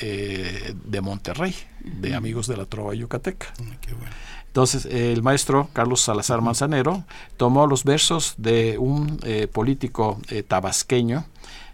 [0.00, 3.46] eh, de Monterrey, de Amigos de la Trova Yucateca.
[3.80, 4.10] Qué bueno.
[4.56, 7.04] Entonces, el maestro Carlos Salazar Manzanero
[7.36, 11.26] tomó los versos de un eh, político eh, tabasqueño,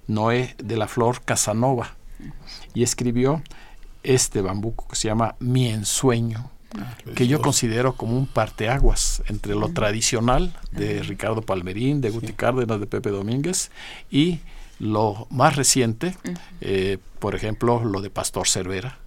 [0.08, 1.94] Noé de la Flor Casanova,
[2.74, 3.40] y escribió
[4.02, 6.50] este bambuco que se llama Mi Ensueño,
[7.14, 12.80] que yo considero como un parteaguas entre lo tradicional de Ricardo Palmerín, de Guti Cárdenas,
[12.80, 13.70] de Pepe Domínguez,
[14.10, 14.40] y
[14.80, 16.16] lo más reciente,
[16.60, 18.98] eh, por ejemplo, lo de Pastor Cervera.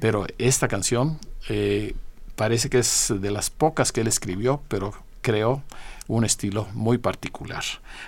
[0.00, 1.96] Pero esta canción eh,
[2.38, 5.62] parece que es de las pocas que él escribió, pero creó
[6.06, 7.64] un estilo muy particular.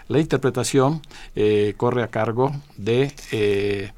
[0.09, 1.03] La interpretación
[1.35, 3.93] eh, corre a cargo de eh,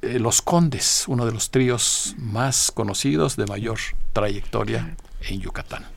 [0.00, 3.78] eh, Los Condes, uno de los tríos más conocidos de mayor
[4.14, 5.95] trayectoria en Yucatán.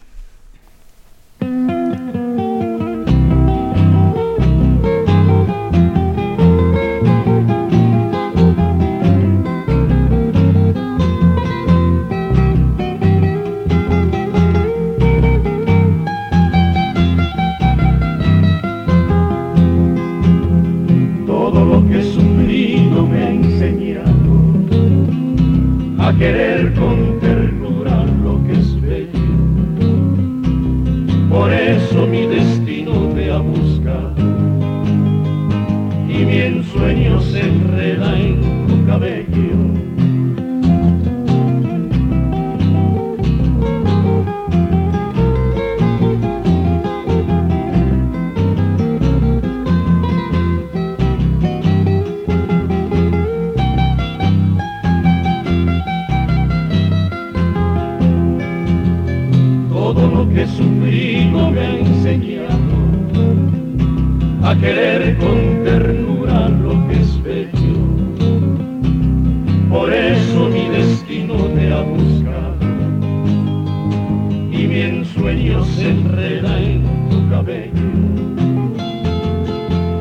[64.59, 67.79] querer con ternura lo que es bello.
[69.69, 72.57] Por eso mi destino te ha buscado
[74.51, 77.73] y mi ensueño se enreda en tu cabello.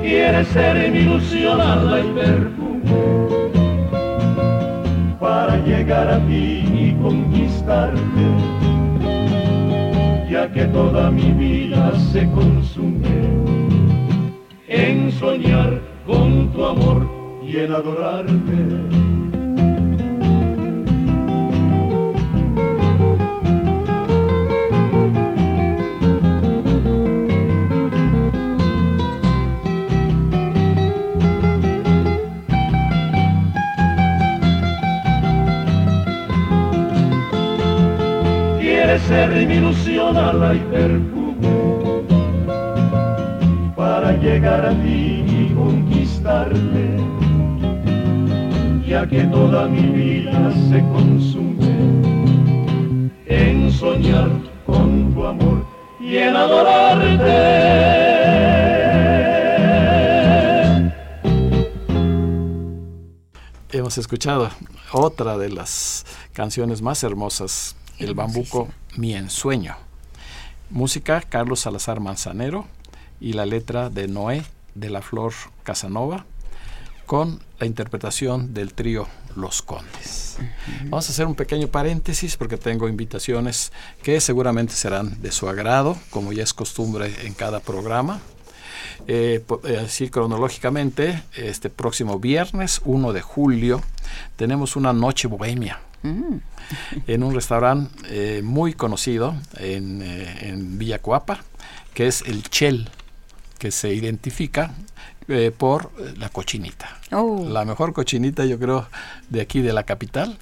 [0.02, 2.58] Quieres ser mi ilusión y perfume
[5.20, 8.00] para llegar a ti y conquistarte,
[10.30, 13.47] ya que toda mi vida se consume
[15.12, 17.06] soñar con tu amor
[17.42, 19.08] y en adorarte.
[39.06, 40.54] ser mi ilusión ala
[44.20, 46.96] llegar a ti y conquistarte,
[48.86, 51.68] ya que toda mi vida se consume
[53.26, 54.30] en soñar
[54.66, 55.66] con tu amor
[56.00, 57.68] y en adorarte.
[63.70, 64.50] Hemos escuchado
[64.92, 69.76] otra de las canciones más hermosas el bambuco Mi Ensueño.
[70.70, 72.66] Música Carlos Salazar Manzanero
[73.20, 74.44] y la letra de Noé
[74.74, 76.24] de la Flor Casanova
[77.06, 80.36] con la interpretación del trío Los Condes.
[80.84, 85.96] Vamos a hacer un pequeño paréntesis porque tengo invitaciones que seguramente serán de su agrado,
[86.10, 88.20] como ya es costumbre en cada programa.
[89.06, 93.82] Eh, eh, así cronológicamente, este próximo viernes 1 de julio
[94.36, 96.38] tenemos una noche bohemia Mm.
[97.08, 101.40] en un restaurante eh, muy conocido en, eh, en Villa Coapa,
[101.92, 102.88] que es el Chel,
[103.58, 104.72] que se identifica
[105.28, 106.98] eh, por la cochinita.
[107.12, 107.46] Oh.
[107.48, 108.88] La mejor cochinita, yo creo,
[109.28, 110.38] de aquí de la capital,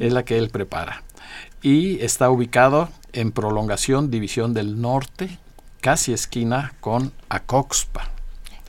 [0.00, 1.02] es la que él prepara.
[1.62, 5.38] Y está ubicado en prolongación División del Norte,
[5.80, 8.10] casi esquina con Acoxpa.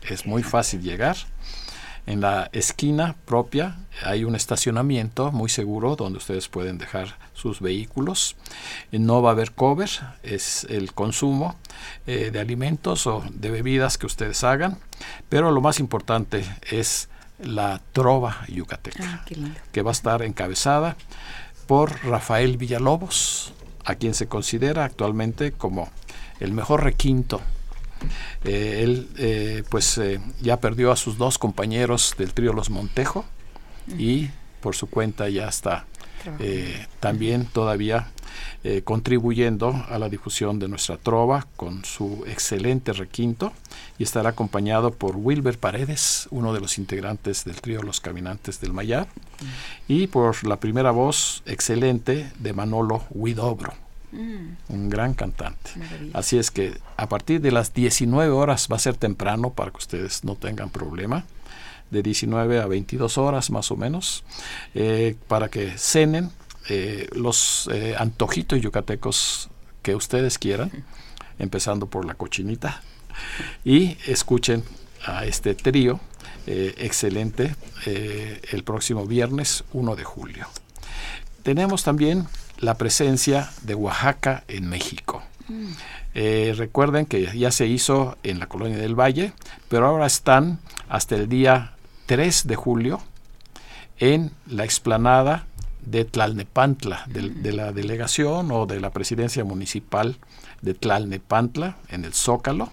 [0.10, 1.18] Es muy fácil llegar
[2.08, 8.38] en la esquina propia hay un estacionamiento muy seguro donde ustedes pueden dejar sus vehículos.
[8.92, 9.90] Eh, no va a haber cover,
[10.24, 11.56] es el consumo
[12.08, 14.80] eh, de alimentos o de bebidas que ustedes hagan,
[15.28, 19.26] pero lo más importante es la trova yucateca, ah,
[19.72, 20.96] que va a estar encabezada
[21.68, 23.54] por Rafael Villalobos,
[23.84, 25.90] a quien se considera actualmente como
[26.40, 27.42] el mejor requinto
[28.44, 33.26] eh, él eh, pues eh, ya perdió a sus dos compañeros del trío Los Montejo
[33.98, 34.30] y
[34.62, 35.86] por su cuenta ya está
[37.00, 38.12] también todavía
[38.84, 43.54] contribuyendo a la difusión de nuestra trova con su excelente requinto
[43.98, 48.74] y estará acompañado por Wilber Paredes, uno de los integrantes del trío Los Caminantes del
[48.74, 49.08] Mayab,
[49.88, 54.56] y por la primera voz excelente de Manolo Huidobro Mm.
[54.70, 55.72] Un gran cantante.
[56.14, 59.78] Así es que a partir de las 19 horas va a ser temprano para que
[59.78, 61.26] ustedes no tengan problema.
[61.92, 64.24] De 19 a 22 horas más o menos.
[64.76, 66.32] Eh, para que cenen
[66.70, 69.50] eh, los eh, antojitos yucatecos
[69.82, 70.72] que ustedes quieran.
[71.40, 72.82] Empezando por la cochinita.
[73.64, 74.64] Y escuchen
[75.06, 76.00] a este trío
[76.48, 77.56] excelente
[77.86, 80.48] el próximo viernes 1 de julio.
[81.44, 82.28] Tenemos también
[82.60, 85.24] la presencia de Oaxaca en México.
[86.14, 89.34] Eh, recuerden que ya se hizo en la colonia del Valle,
[89.70, 91.74] pero ahora están hasta el día
[92.08, 93.00] 3 de julio
[94.00, 95.46] en la explanada
[95.86, 100.18] de Tlalnepantla, de, la delegación o de la presidencia municipal
[100.62, 102.72] de Tlalnepantla, en el Zócalo,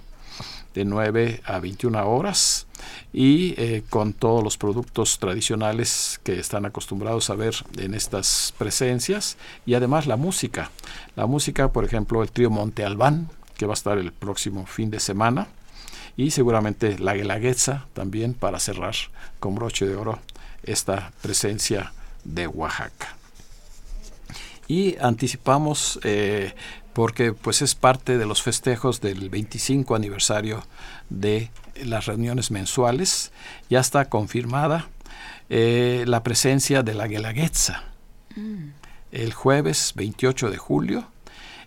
[0.74, 2.66] de 9 a 21 horas
[3.12, 9.36] y eh, con todos los productos tradicionales que están acostumbrados a ver en estas presencias
[9.64, 10.70] y además la música.
[11.16, 14.90] La música, por ejemplo, el trío Monte Albán, que va a estar el próximo fin
[14.90, 15.46] de semana,
[16.16, 18.94] y seguramente la Guelaguetza también para cerrar
[19.40, 20.18] con broche de oro
[20.62, 21.92] esta presencia
[22.24, 23.16] de Oaxaca.
[24.66, 26.54] Y anticipamos eh,
[26.94, 30.64] porque pues es parte de los festejos del 25 aniversario
[31.10, 31.50] de
[31.84, 33.32] las reuniones mensuales.
[33.68, 34.88] Ya está confirmada
[35.50, 37.84] eh, la presencia de la Guelaguetza
[38.36, 38.68] mm.
[39.12, 41.08] el jueves 28 de julio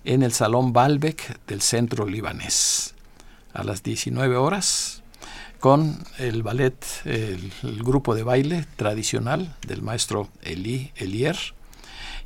[0.05, 2.95] en el Salón Balbec del Centro Libanés
[3.53, 5.03] a las 19 horas
[5.59, 7.51] con el ballet, el,
[7.83, 11.37] grupo de baile tradicional del maestro Eli Elier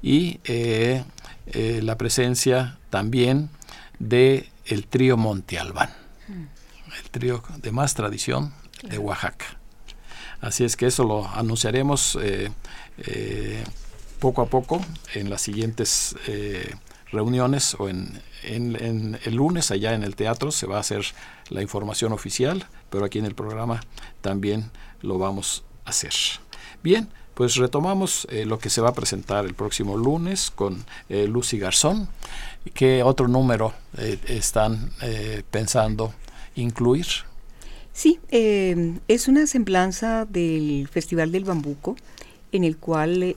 [0.02, 1.04] y eh,
[1.48, 3.50] eh, la presencia también
[4.00, 5.90] de el trío Monte Albán.
[6.28, 6.62] Mm
[7.00, 9.58] el trío de más tradición de Oaxaca.
[10.40, 12.52] Así es que eso lo anunciaremos eh,
[12.98, 13.64] eh,
[14.20, 14.84] poco a poco
[15.14, 16.16] en las siguientes
[17.12, 21.06] reuniones o en, el lunes allá en el teatro se va a hacer
[21.50, 23.82] la información oficial pero aquí en el programa
[24.22, 24.72] también
[25.02, 26.14] lo vamos a hacer.
[26.84, 27.10] Bien,
[27.42, 31.58] pues retomamos eh, lo que se va a presentar el próximo lunes con eh, Lucy
[31.58, 32.08] Garzón.
[32.76, 34.92] ¿Qué otro número eh, están
[35.50, 36.14] pensando
[36.54, 37.08] incluir?
[37.94, 41.96] Sí, es una semblanza del Festival del Bambuco
[42.52, 43.36] en el cual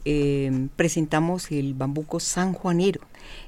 [0.76, 3.00] presentamos el bambuco sanjuanero.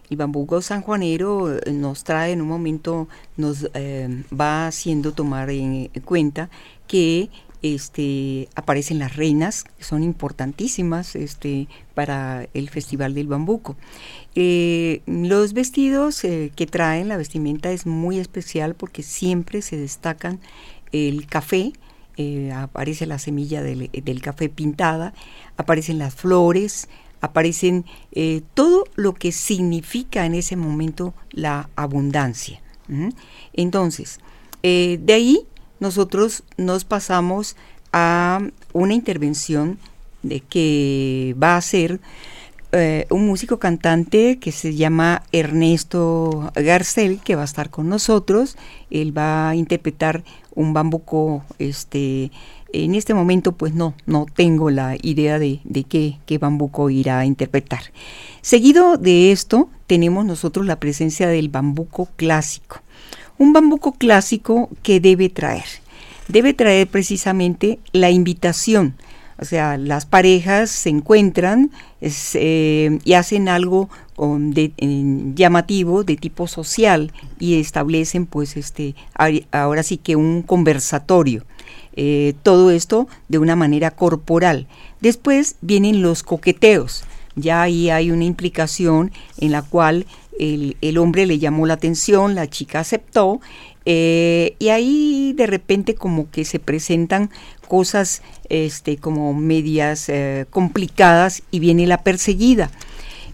[0.09, 6.49] El bambuco sanjuanero nos trae en un momento, nos va haciendo tomar en cuenta
[6.87, 7.29] que
[7.63, 13.77] este, aparecen las reinas, que son importantísimas este, para el Festival del Bambuco.
[14.35, 20.41] Eh, los vestidos eh, que traen, la vestimenta es muy especial porque siempre se destacan
[20.93, 21.73] el café,
[22.17, 25.15] eh, aparece la semilla del, café pintada,
[25.57, 26.89] aparecen las flores,
[27.21, 27.85] aparecen
[28.55, 32.61] todo lo que significa en ese momento la abundancia.
[33.53, 34.21] Entonces,
[34.63, 35.47] de ahí
[35.81, 37.57] nosotros nos pasamos
[37.93, 38.41] a
[38.73, 39.79] una intervención
[40.23, 42.01] de que va a ser
[42.73, 48.57] eh, un músico cantante que se llama Ernesto Garcel, que va a estar con nosotros.
[48.91, 50.25] Él va a interpretar
[50.55, 52.33] un bambuco, este,
[52.73, 57.25] en este momento pues no, no tengo la idea de, qué, qué bambuco irá a
[57.27, 57.81] interpretar.
[58.43, 62.83] Seguido de esto, tenemos nosotros la presencia del bambuco clásico.
[63.39, 65.65] Un bambuco clásico que debe traer.
[66.29, 68.95] Debe traer precisamente la invitación.
[69.39, 71.71] O sea, las parejas se encuentran
[72.01, 73.91] eh, y hacen algo
[75.35, 78.95] llamativo de tipo social y establecen pues este
[79.53, 81.45] ahora sí que un conversatorio.
[81.99, 84.67] Eh, todo esto de una manera corporal.
[85.01, 87.05] Después vienen los coqueteos.
[87.35, 90.07] Ya ahí hay una implicación en la cual
[90.39, 93.41] el, hombre le llamó la atención, la chica aceptó,
[93.85, 97.31] eh, y ahí de repente como que se presentan
[97.69, 102.71] cosas este, como medias eh, complicadas y viene la perseguida.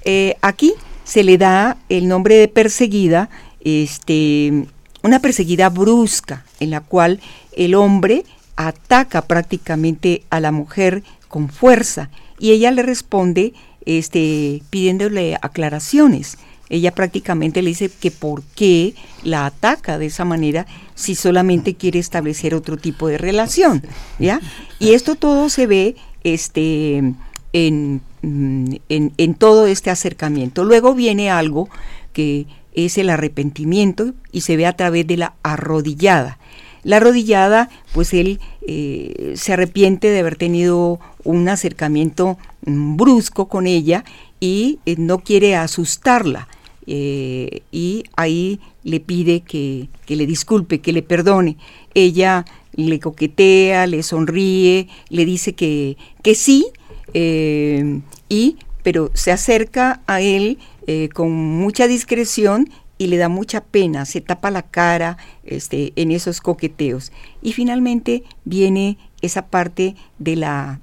[0.05, 0.74] Eh, aquí
[1.05, 3.30] se le da el nombre de perseguida,
[3.64, 4.66] este,
[5.03, 7.20] una perseguida brusca, en la cual
[7.57, 8.24] el hombre
[8.57, 13.55] ataca prácticamente a la mujer con fuerza y ella le responde
[13.86, 16.38] este, pidiéndole aclaraciones
[16.73, 21.99] ella prácticamente le dice que por qué la ataca de esa manera si solamente quiere
[21.99, 23.83] establecer otro tipo de relación,
[24.18, 24.41] ¿ya?
[24.79, 27.12] Y esto todo se ve este,
[27.53, 30.64] en, en, todo este acercamiento.
[30.64, 31.68] Luego viene algo
[32.14, 36.39] que es el arrepentimiento y se ve a través de la arrodillada.
[36.85, 43.66] La arrodillada, pues él eh, se arrepiente de haber tenido un acercamiento mm, brusco con
[43.66, 44.05] ella
[44.41, 46.49] y eh, no quiere asustarla.
[46.87, 51.57] Eh, y ahí le pide que, le disculpe, que le perdone.
[51.95, 56.66] Ella le coquetea, le sonríe, le dice que, que sí,
[57.14, 62.68] eh, y, pero se acerca a él eh, con mucha discreción
[62.99, 67.12] y le da mucha pena, se tapa la cara este, en esos coqueteos.
[67.43, 70.80] Y finalmente viene esa parte de la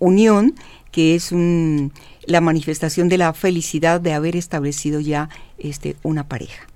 [0.00, 0.54] unión,
[0.90, 1.92] que es un
[2.26, 6.66] la manifestación de la felicidad de haber establecido ya este, una pareja.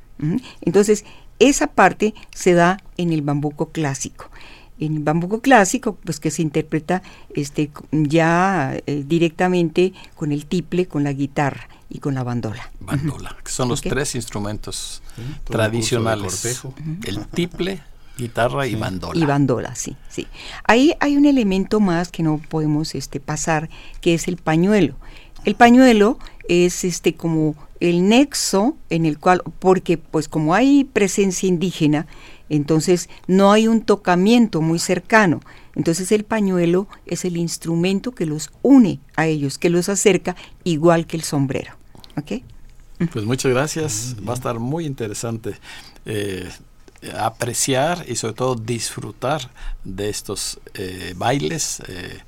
[0.60, 1.04] Entonces,
[1.38, 4.30] esa parte se da en el bambuco clásico.
[4.78, 7.02] En el bambuco clásico, pues que se interpreta
[7.34, 12.70] este, ya eh, directamente con el tiple, con la guitarra y con la bandola.
[12.80, 15.02] Bandola, que son los tres instrumentos
[15.44, 16.62] tradicionales.
[17.04, 17.82] El tiple,
[18.16, 19.18] guitarra y bandola.
[19.18, 20.26] Y bandola, sí, sí.
[20.64, 23.68] Ahí hay un elemento más que no podemos este, pasar,
[24.00, 24.96] que es el pañuelo.
[25.44, 26.18] El pañuelo
[26.48, 32.06] es este como el nexo en el cual, porque pues como hay presencia indígena,
[32.50, 35.40] entonces no hay un tocamiento muy cercano.
[35.74, 41.06] Entonces el pañuelo es el instrumento que los une a ellos, que los acerca igual
[41.06, 41.74] que el sombrero.
[42.18, 42.42] ¿Ok?
[43.12, 44.16] Pues muchas gracias.
[44.28, 45.54] Va a estar muy interesante
[46.04, 46.50] eh,
[47.16, 49.50] apreciar y sobre todo disfrutar
[49.84, 52.18] de estos eh, bailes eh,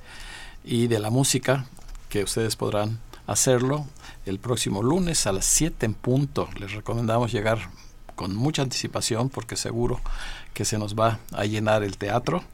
[0.64, 1.66] y de la música
[2.12, 3.86] que ustedes podrán hacerlo
[4.26, 6.46] el próximo lunes a las 7 en punto.
[6.60, 7.70] Les recomendamos llegar
[8.16, 9.98] con mucha anticipación porque seguro
[10.52, 12.44] que se nos va a llenar el teatro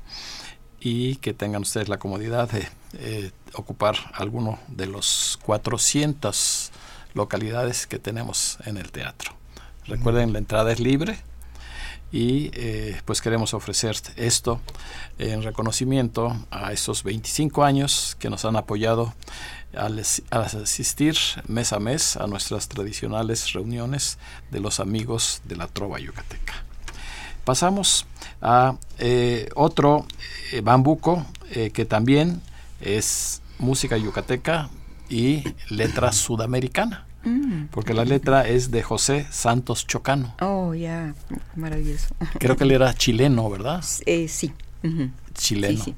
[0.79, 2.69] y que tengan ustedes la comodidad de
[3.01, 6.71] eh, ocupar alguno de los 400
[7.15, 9.33] localidades que tenemos en el teatro.
[9.87, 11.19] Recuerden, la entrada es libre
[12.11, 14.61] y eh, pues queremos ofrecer esto
[15.19, 19.15] en reconocimiento a esos 25 años que nos han apoyado
[19.77, 24.19] al, asistir mes a mes a nuestras tradicionales reuniones
[24.51, 26.55] de los amigos de la Trova Yucateca.
[27.45, 28.07] Pasamos
[28.41, 30.07] a eh, otro
[30.53, 31.27] eh, bambuco
[31.73, 32.43] que también
[32.79, 34.69] es música yucateca
[35.09, 37.08] y letra sudamericana.
[37.25, 37.67] Mm.
[37.71, 40.35] Porque la letra es de José Santos Chocano.
[40.41, 41.15] Oh, ya,
[41.57, 42.15] maravilloso.
[42.39, 43.85] Creo que él era chileno, ¿verdad?
[44.07, 44.53] Eh, sí.
[45.35, 45.83] Chileno.
[45.83, 45.95] Sí,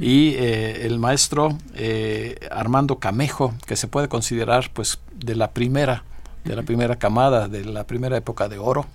[0.00, 6.02] Y eh, el maestro eh, Armando Camejo, que se puede considerar pues de la primera,
[6.44, 8.86] de la primera camada, de la primera época de oro,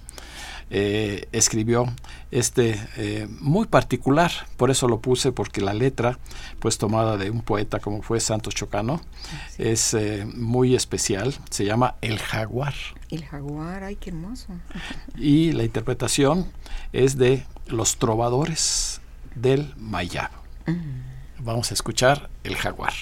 [0.73, 1.85] eh, escribió
[2.31, 6.17] este eh, muy particular, por eso lo puse, porque la letra,
[6.59, 9.01] pues tomada de un poeta como fue Santos Chocano,
[9.57, 12.73] es eh, muy especial, se llama El Jaguar.
[13.09, 14.47] El jaguar, ay, qué hermoso.
[15.17, 16.49] Y la interpretación
[16.93, 19.01] es de Los Trovadores
[19.35, 20.31] del Mayab.
[21.39, 22.93] Vamos a escuchar El Jaguar.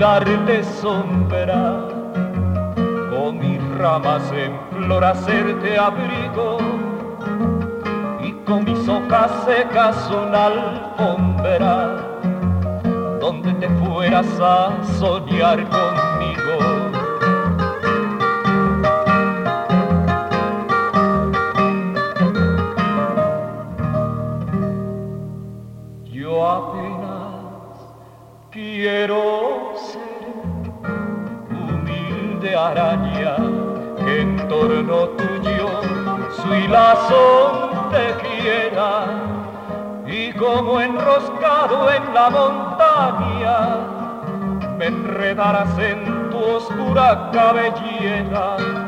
[0.00, 1.86] Darte sombra,
[3.10, 6.56] con mis ramas en flor hacerte abrigo
[8.24, 11.96] y con mis hojas secas una alfombra
[13.20, 16.79] donde te fueras a soñar conmigo.
[34.60, 35.68] Torno tuyo
[36.36, 39.06] su hilazón tejiera
[40.06, 43.56] y como enroscado en la montaña
[44.76, 48.79] me enredarás en tu oscura cabellera.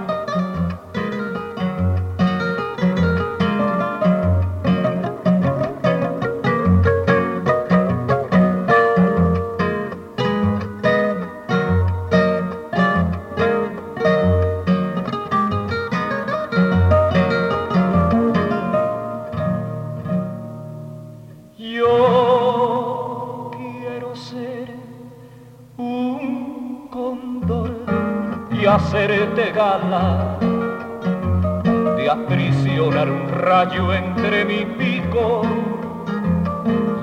[31.97, 35.43] De aprisionar un rayo entre mi pico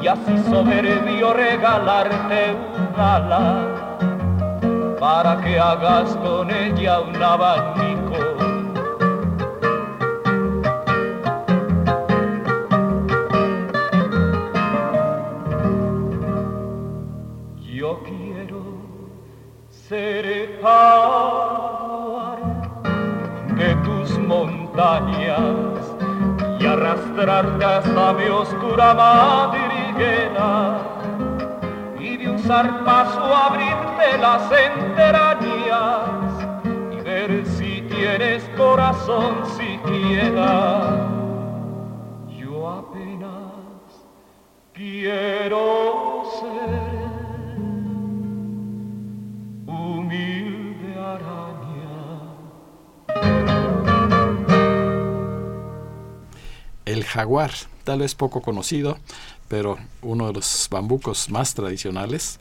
[0.02, 3.66] y así soberbio regalarte un ala
[5.00, 8.18] para que hagas con ella un abanico.
[17.62, 18.62] Yo quiero
[19.70, 20.19] ser
[27.20, 30.78] arrastrarte hasta mi oscura madriguera
[32.00, 36.10] y de un zarpazo abrirte las entrañas
[36.92, 41.08] y ver si tienes corazón siquiera.
[42.38, 44.08] Yo apenas
[44.74, 45.79] quiero
[57.10, 57.52] jaguar,
[57.84, 58.98] tal vez poco conocido,
[59.48, 62.40] pero uno de los bambucos más tradicionales,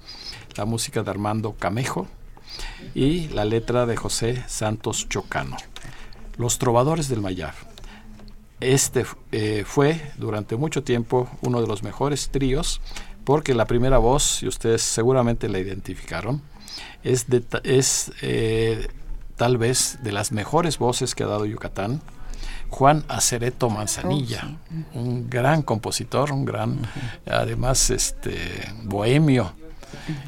[0.56, 2.06] la música de Armando Camejo
[2.94, 5.56] y la letra de José Santos Chocano.
[6.36, 7.54] Los Trovadores del Mayab.
[8.60, 12.80] Este eh, fue durante mucho tiempo uno de los mejores tríos
[13.24, 16.42] porque la primera voz, y ustedes seguramente la identificaron,
[17.02, 17.26] es,
[18.22, 18.88] eh,
[19.36, 22.00] tal vez de las mejores voces que ha dado Yucatán.
[22.70, 24.56] Juan Acereto Manzanilla,
[24.94, 26.78] un gran compositor, un gran,
[27.26, 29.52] además, este, bohemio,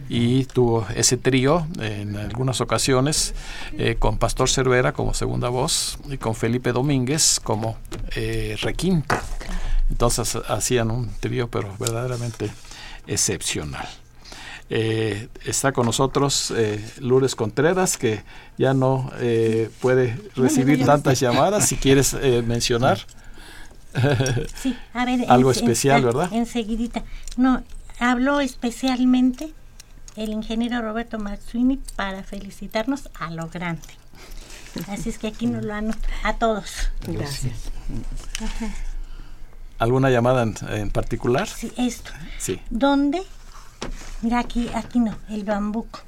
[0.09, 3.35] y tuvo ese trío en algunas ocasiones
[3.79, 7.77] eh, con Pastor Cervera como segunda voz y con Felipe Domínguez como
[8.15, 9.17] eh, requinto.
[9.91, 12.51] Entonces hacían un trío, pero verdaderamente
[13.07, 13.89] excepcional.
[14.73, 18.23] Eh, está con nosotros eh, Lourdes Contreras, que
[18.57, 21.66] ya no eh, puede recibir tantas llamadas.
[21.68, 23.01] Si quieres eh, mencionar.
[24.62, 26.33] Sí, a ver, Algo en- especial, en- ¿verdad?
[26.33, 27.03] Enseguidita.
[27.37, 27.64] No,
[27.99, 29.53] habló especialmente
[30.16, 33.83] el ingeniero Roberto Mazzuini para felicitarnos a lo grande.
[34.87, 36.91] Así es que aquí nos lo anoto a todos.
[37.09, 37.55] Gracias.
[39.79, 41.49] ¿Alguna llamada en, particular?
[41.49, 42.12] Sí, esto.
[42.39, 42.61] Sí.
[42.71, 43.23] ¿Dónde?
[44.22, 46.01] Mira, aquí, aquí no, el bambuco.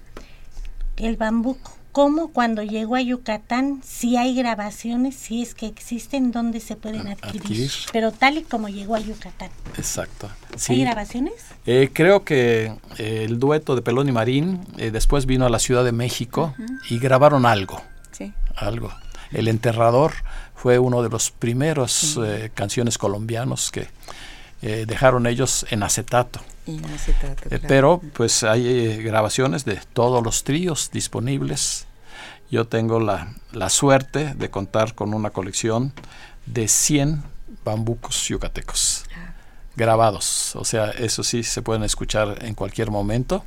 [0.97, 1.73] El bambuco.
[1.93, 7.07] ¿Cómo cuando llegó a Yucatán, si hay grabaciones, si es que existen, dónde se pueden
[7.07, 7.70] ah, adquirir?
[7.93, 9.51] Pero tal y como llegó a Yucatán.
[9.77, 10.31] Exacto.
[10.70, 11.35] ¿Hay grabaciones?
[11.66, 15.59] Eh, creo que eh, el dueto de Pelón y Marín eh, después vino a la
[15.59, 16.55] Ciudad de México
[16.89, 17.83] y grabaron algo.
[18.11, 18.33] Sí.
[18.57, 18.91] Algo.
[19.31, 20.12] El Enterrador
[20.55, 22.18] fue uno de los primeros
[22.55, 23.89] canciones colombianos que
[24.63, 26.41] dejaron ellos en acetato.
[26.67, 31.87] Eh, pero pues hay eh, grabaciones de todos los tríos disponibles.
[32.51, 35.93] Yo tengo la, la, suerte de contar con una colección
[36.47, 37.23] de 100
[37.65, 39.33] bambucos yucatecos ah.
[39.75, 40.55] grabados.
[40.55, 43.45] O sea, eso sí se pueden escuchar en cualquier momento,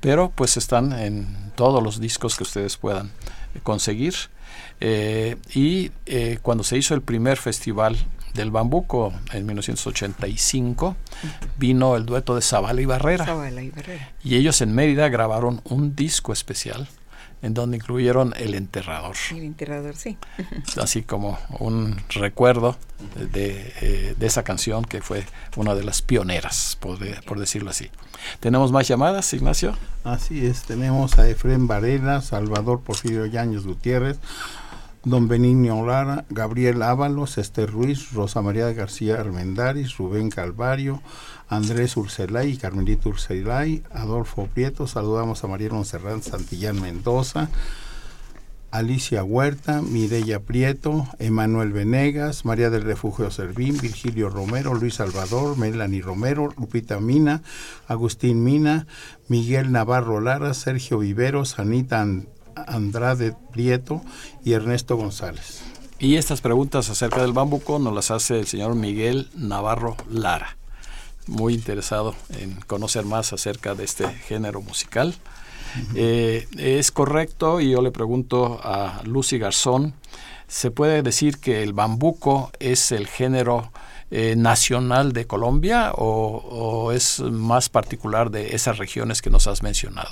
[0.00, 3.12] pero pues están en todos los discos que ustedes puedan
[3.62, 4.14] conseguir.
[4.80, 5.90] Eh, y
[6.42, 7.96] cuando se hizo el primer festival
[8.36, 10.96] del Bambuco en 1985
[11.58, 13.26] vino el dueto de Zavala y Barrera.
[14.22, 16.88] y ellos en Mérida grabaron un disco especial
[17.42, 19.14] en donde incluyeron El Enterrador.
[19.30, 20.16] El Enterrador, sí.
[20.80, 22.76] Así como un recuerdo
[23.14, 25.24] de, eh, de, esa canción que fue
[25.56, 27.90] una de las pioneras, por, por, decirlo así.
[28.40, 29.76] ¿Tenemos más llamadas, Ignacio?
[30.02, 34.18] Así es, tenemos a Efren Varela, Salvador Porfirio Yáñez Gutiérrez,
[35.06, 41.00] don Benigno Lara, Gabriel Ábalos, Esther Ruiz, Rosa María García Armendaris, Rubén Calvario,
[41.48, 47.50] Andrés Urcelay, Carmelito Urcelay, Adolfo Prieto, saludamos a María Monserrat Santillán Mendoza,
[48.72, 56.02] Alicia Huerta, Mireya Prieto, Emanuel Venegas, María del Refugio Servín, Virgilio Romero, Luis Salvador, Melanie
[56.02, 57.42] Romero, Lupita Mina,
[57.86, 58.88] Agustín Mina,
[59.28, 62.04] Miguel Navarro Lara, Sergio Viveros, Anita
[62.56, 64.02] Andrade Prieto
[64.44, 65.62] y Ernesto González.
[65.98, 70.56] Y estas preguntas acerca del bambuco nos las hace el señor Miguel Navarro Lara,
[71.26, 75.14] muy interesado en conocer más acerca de este género musical.
[75.94, 79.94] Eh, es correcto y yo le pregunto a Lucy Garzón,
[80.48, 83.72] ¿se puede decir que el bambuco es el género
[84.10, 90.10] eh, nacional de Colombia o es más particular de esas regiones que nos has mencionado?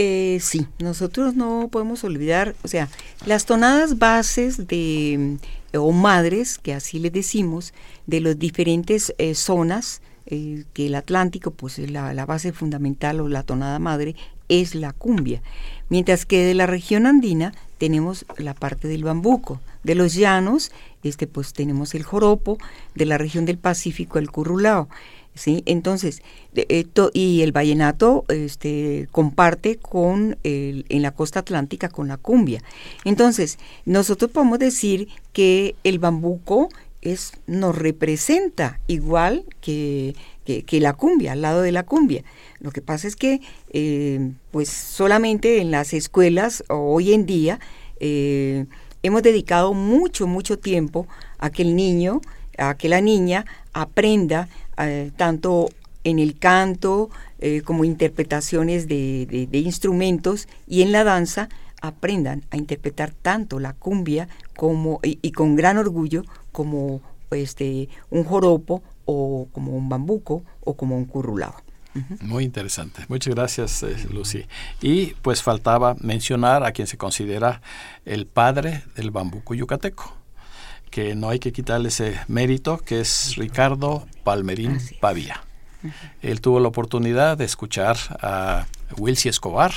[0.00, 2.88] Eh, sí, nosotros no podemos olvidar, o sea,
[3.26, 5.38] las tonadas bases de,
[5.74, 7.74] o madres, que así les decimos,
[8.06, 13.26] de las diferentes eh, zonas, eh, que el Atlántico, pues la, la base fundamental o
[13.26, 14.14] la tonada madre
[14.48, 15.42] es la cumbia,
[15.88, 20.70] mientras que de la región andina tenemos la parte del bambuco, de los llanos,
[21.02, 22.58] este pues tenemos el joropo,
[22.94, 24.88] de la región del Pacífico el currulao.
[25.38, 25.62] ¿Sí?
[25.66, 26.22] Entonces,
[27.12, 32.62] y el vallenato este, comparte con el, en la costa atlántica con la cumbia.
[33.04, 36.68] Entonces, nosotros podemos decir que el bambuco
[37.02, 40.14] es, nos representa igual que,
[40.44, 42.24] que, la cumbia, al lado de la cumbia.
[42.60, 47.60] Lo que pasa es que, eh, pues solamente en las escuelas hoy en día
[48.00, 48.66] eh,
[49.02, 51.06] hemos dedicado mucho, mucho tiempo
[51.38, 52.20] a que el niño,
[52.56, 54.48] a que la niña aprenda
[54.78, 55.68] eh, tanto
[56.04, 61.48] en el canto eh, como interpretaciones de, instrumentos y en la danza
[61.80, 67.00] aprendan a interpretar tanto la cumbia como y, con gran orgullo como
[67.30, 71.54] este un joropo o como un bambuco o como un currulao.
[72.20, 73.04] Muy interesante.
[73.08, 74.46] Muchas gracias, eh, Lucy.
[74.80, 77.60] Y pues faltaba mencionar a quien se considera
[78.04, 80.17] el padre del bambuco yucateco
[80.90, 85.42] que no hay que quitarle ese mérito, que es Ricardo Palmerín Pavía.
[86.22, 88.66] Él tuvo la oportunidad de escuchar a
[88.96, 89.72] Wilcy Escobar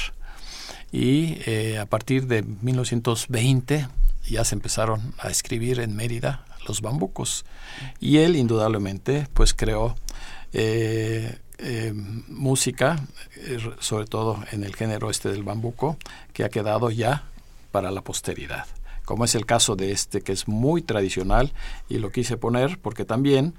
[0.91, 3.87] y eh, a partir de 1920
[4.27, 7.45] ya se empezaron a escribir en Mérida los bambucos.
[7.99, 9.95] Y él indudablemente pues creó
[10.53, 12.99] eh, eh, música
[13.79, 15.97] sobre todo en el género este del bambuco
[16.33, 17.23] que ha quedado ya
[17.71, 18.65] para la posteridad
[19.11, 21.51] como es el caso de este que es muy tradicional
[21.89, 23.53] y lo quise poner porque también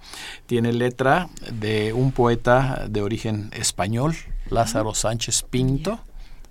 [0.47, 4.17] tiene letra de un poeta de origen español,
[4.49, 6.01] Lázaro Sánchez Pinto,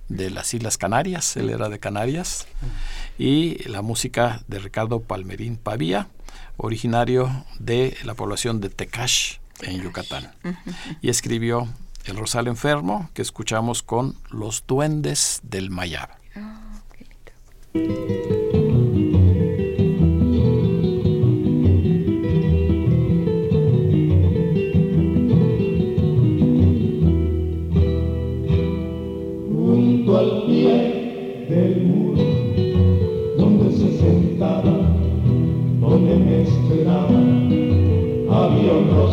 [0.08, 2.45] de las Islas Canarias, él era de Canarias,
[3.18, 6.08] y la música de Ricardo Palmerín Pavía,
[6.58, 10.32] originario de la población de Tecash, en Yucatán,
[11.02, 11.68] y escribió
[12.06, 16.10] El Rosal Enfermo, que escuchamos con Los Duendes del Mayab.
[17.74, 18.70] Oh,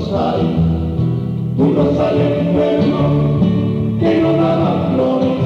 [0.09, 0.49] rosario,
[1.59, 3.41] un rosario enfermo
[4.01, 5.39] que no daba flores,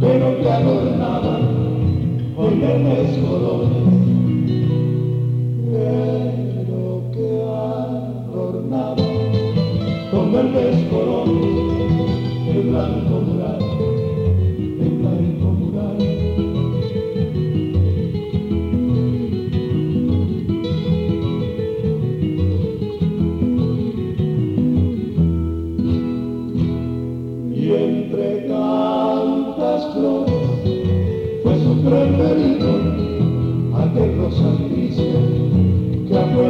[0.00, 1.38] pero que adornaba
[2.34, 3.79] con verdes colores.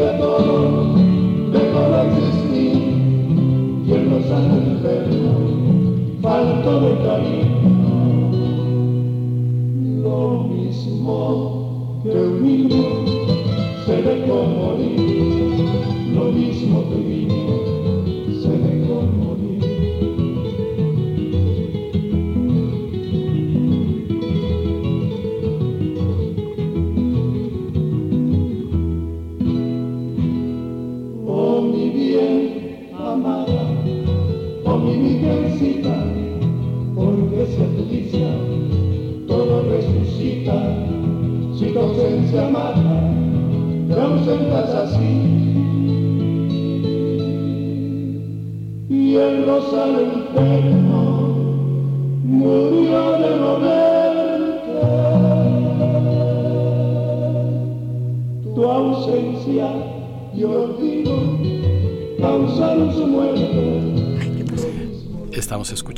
[0.00, 0.98] había un
[6.20, 7.27] Estamos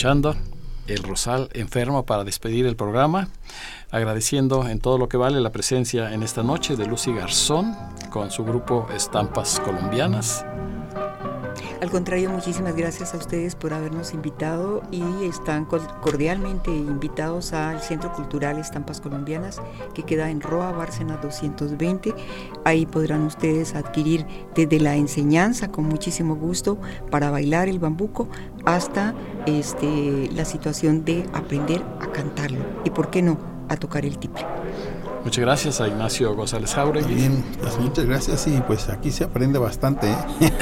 [0.00, 0.34] escuchando
[0.86, 3.28] El Rosal Enfermo para despedir el programa,
[3.90, 7.76] agradeciendo en todo lo que vale la presencia en esta noche de Lucy Garzón
[8.08, 10.46] con su grupo Estampas Colombianas
[11.80, 18.12] al contrario, muchísimas gracias a ustedes por habernos invitado y están cordialmente invitados al Centro
[18.12, 19.62] Cultural Estampas Colombianas
[19.94, 22.14] que queda en Roa Bárcena 220.
[22.64, 26.76] Ahí podrán ustedes adquirir desde la enseñanza con muchísimo gusto
[27.10, 28.28] para bailar el bambuco
[28.66, 29.14] hasta
[29.46, 33.38] este, la situación de aprender a cantarlo y, ¿por qué no?,
[33.70, 34.59] a tocar el tiple.
[35.22, 37.14] Muchas gracias a Ignacio González Jauregui.
[37.14, 40.10] Bien, pues muchas gracias y pues aquí se aprende bastante.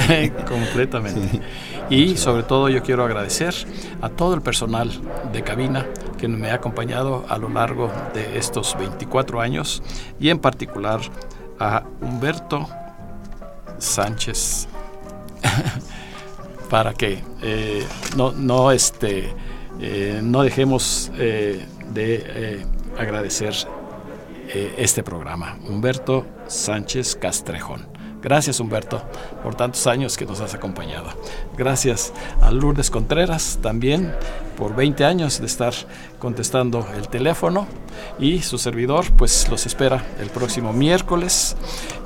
[0.09, 0.33] ¿eh?
[0.47, 1.41] Completamente.
[1.89, 3.55] Y sobre todo yo quiero agradecer
[4.01, 4.91] a todo el personal
[5.31, 5.87] de cabina
[6.17, 9.81] que me ha acompañado a lo largo de estos 24 años
[10.19, 10.99] y en particular
[11.57, 12.67] a Humberto
[13.77, 14.67] Sánchez
[16.69, 17.87] para que eh,
[18.17, 19.33] no, no, este,
[19.79, 22.65] eh, no dejemos de
[22.97, 23.55] agradecer
[24.49, 25.57] eh, este programa.
[25.67, 27.87] Humberto Sánchez Castrejón.
[28.21, 29.01] Gracias Humberto
[29.43, 31.09] por tantos años que nos has acompañado.
[31.57, 34.13] Gracias a Lourdes Contreras también
[34.57, 35.73] por 20 años de estar
[36.19, 37.67] contestando el teléfono
[38.19, 41.55] y su servidor pues los espera el próximo miércoles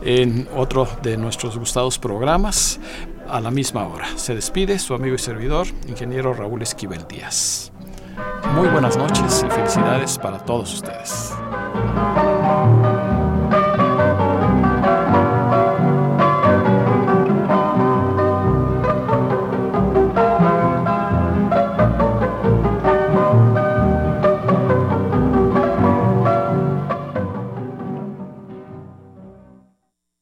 [0.03, 2.79] en otro de nuestros gustados programas
[3.27, 4.05] a la misma hora.
[4.15, 7.72] Se despide su amigo y servidor, ingeniero Raúl Esquivel Díaz.
[8.55, 11.33] Muy buenas noches y felicidades para todos ustedes.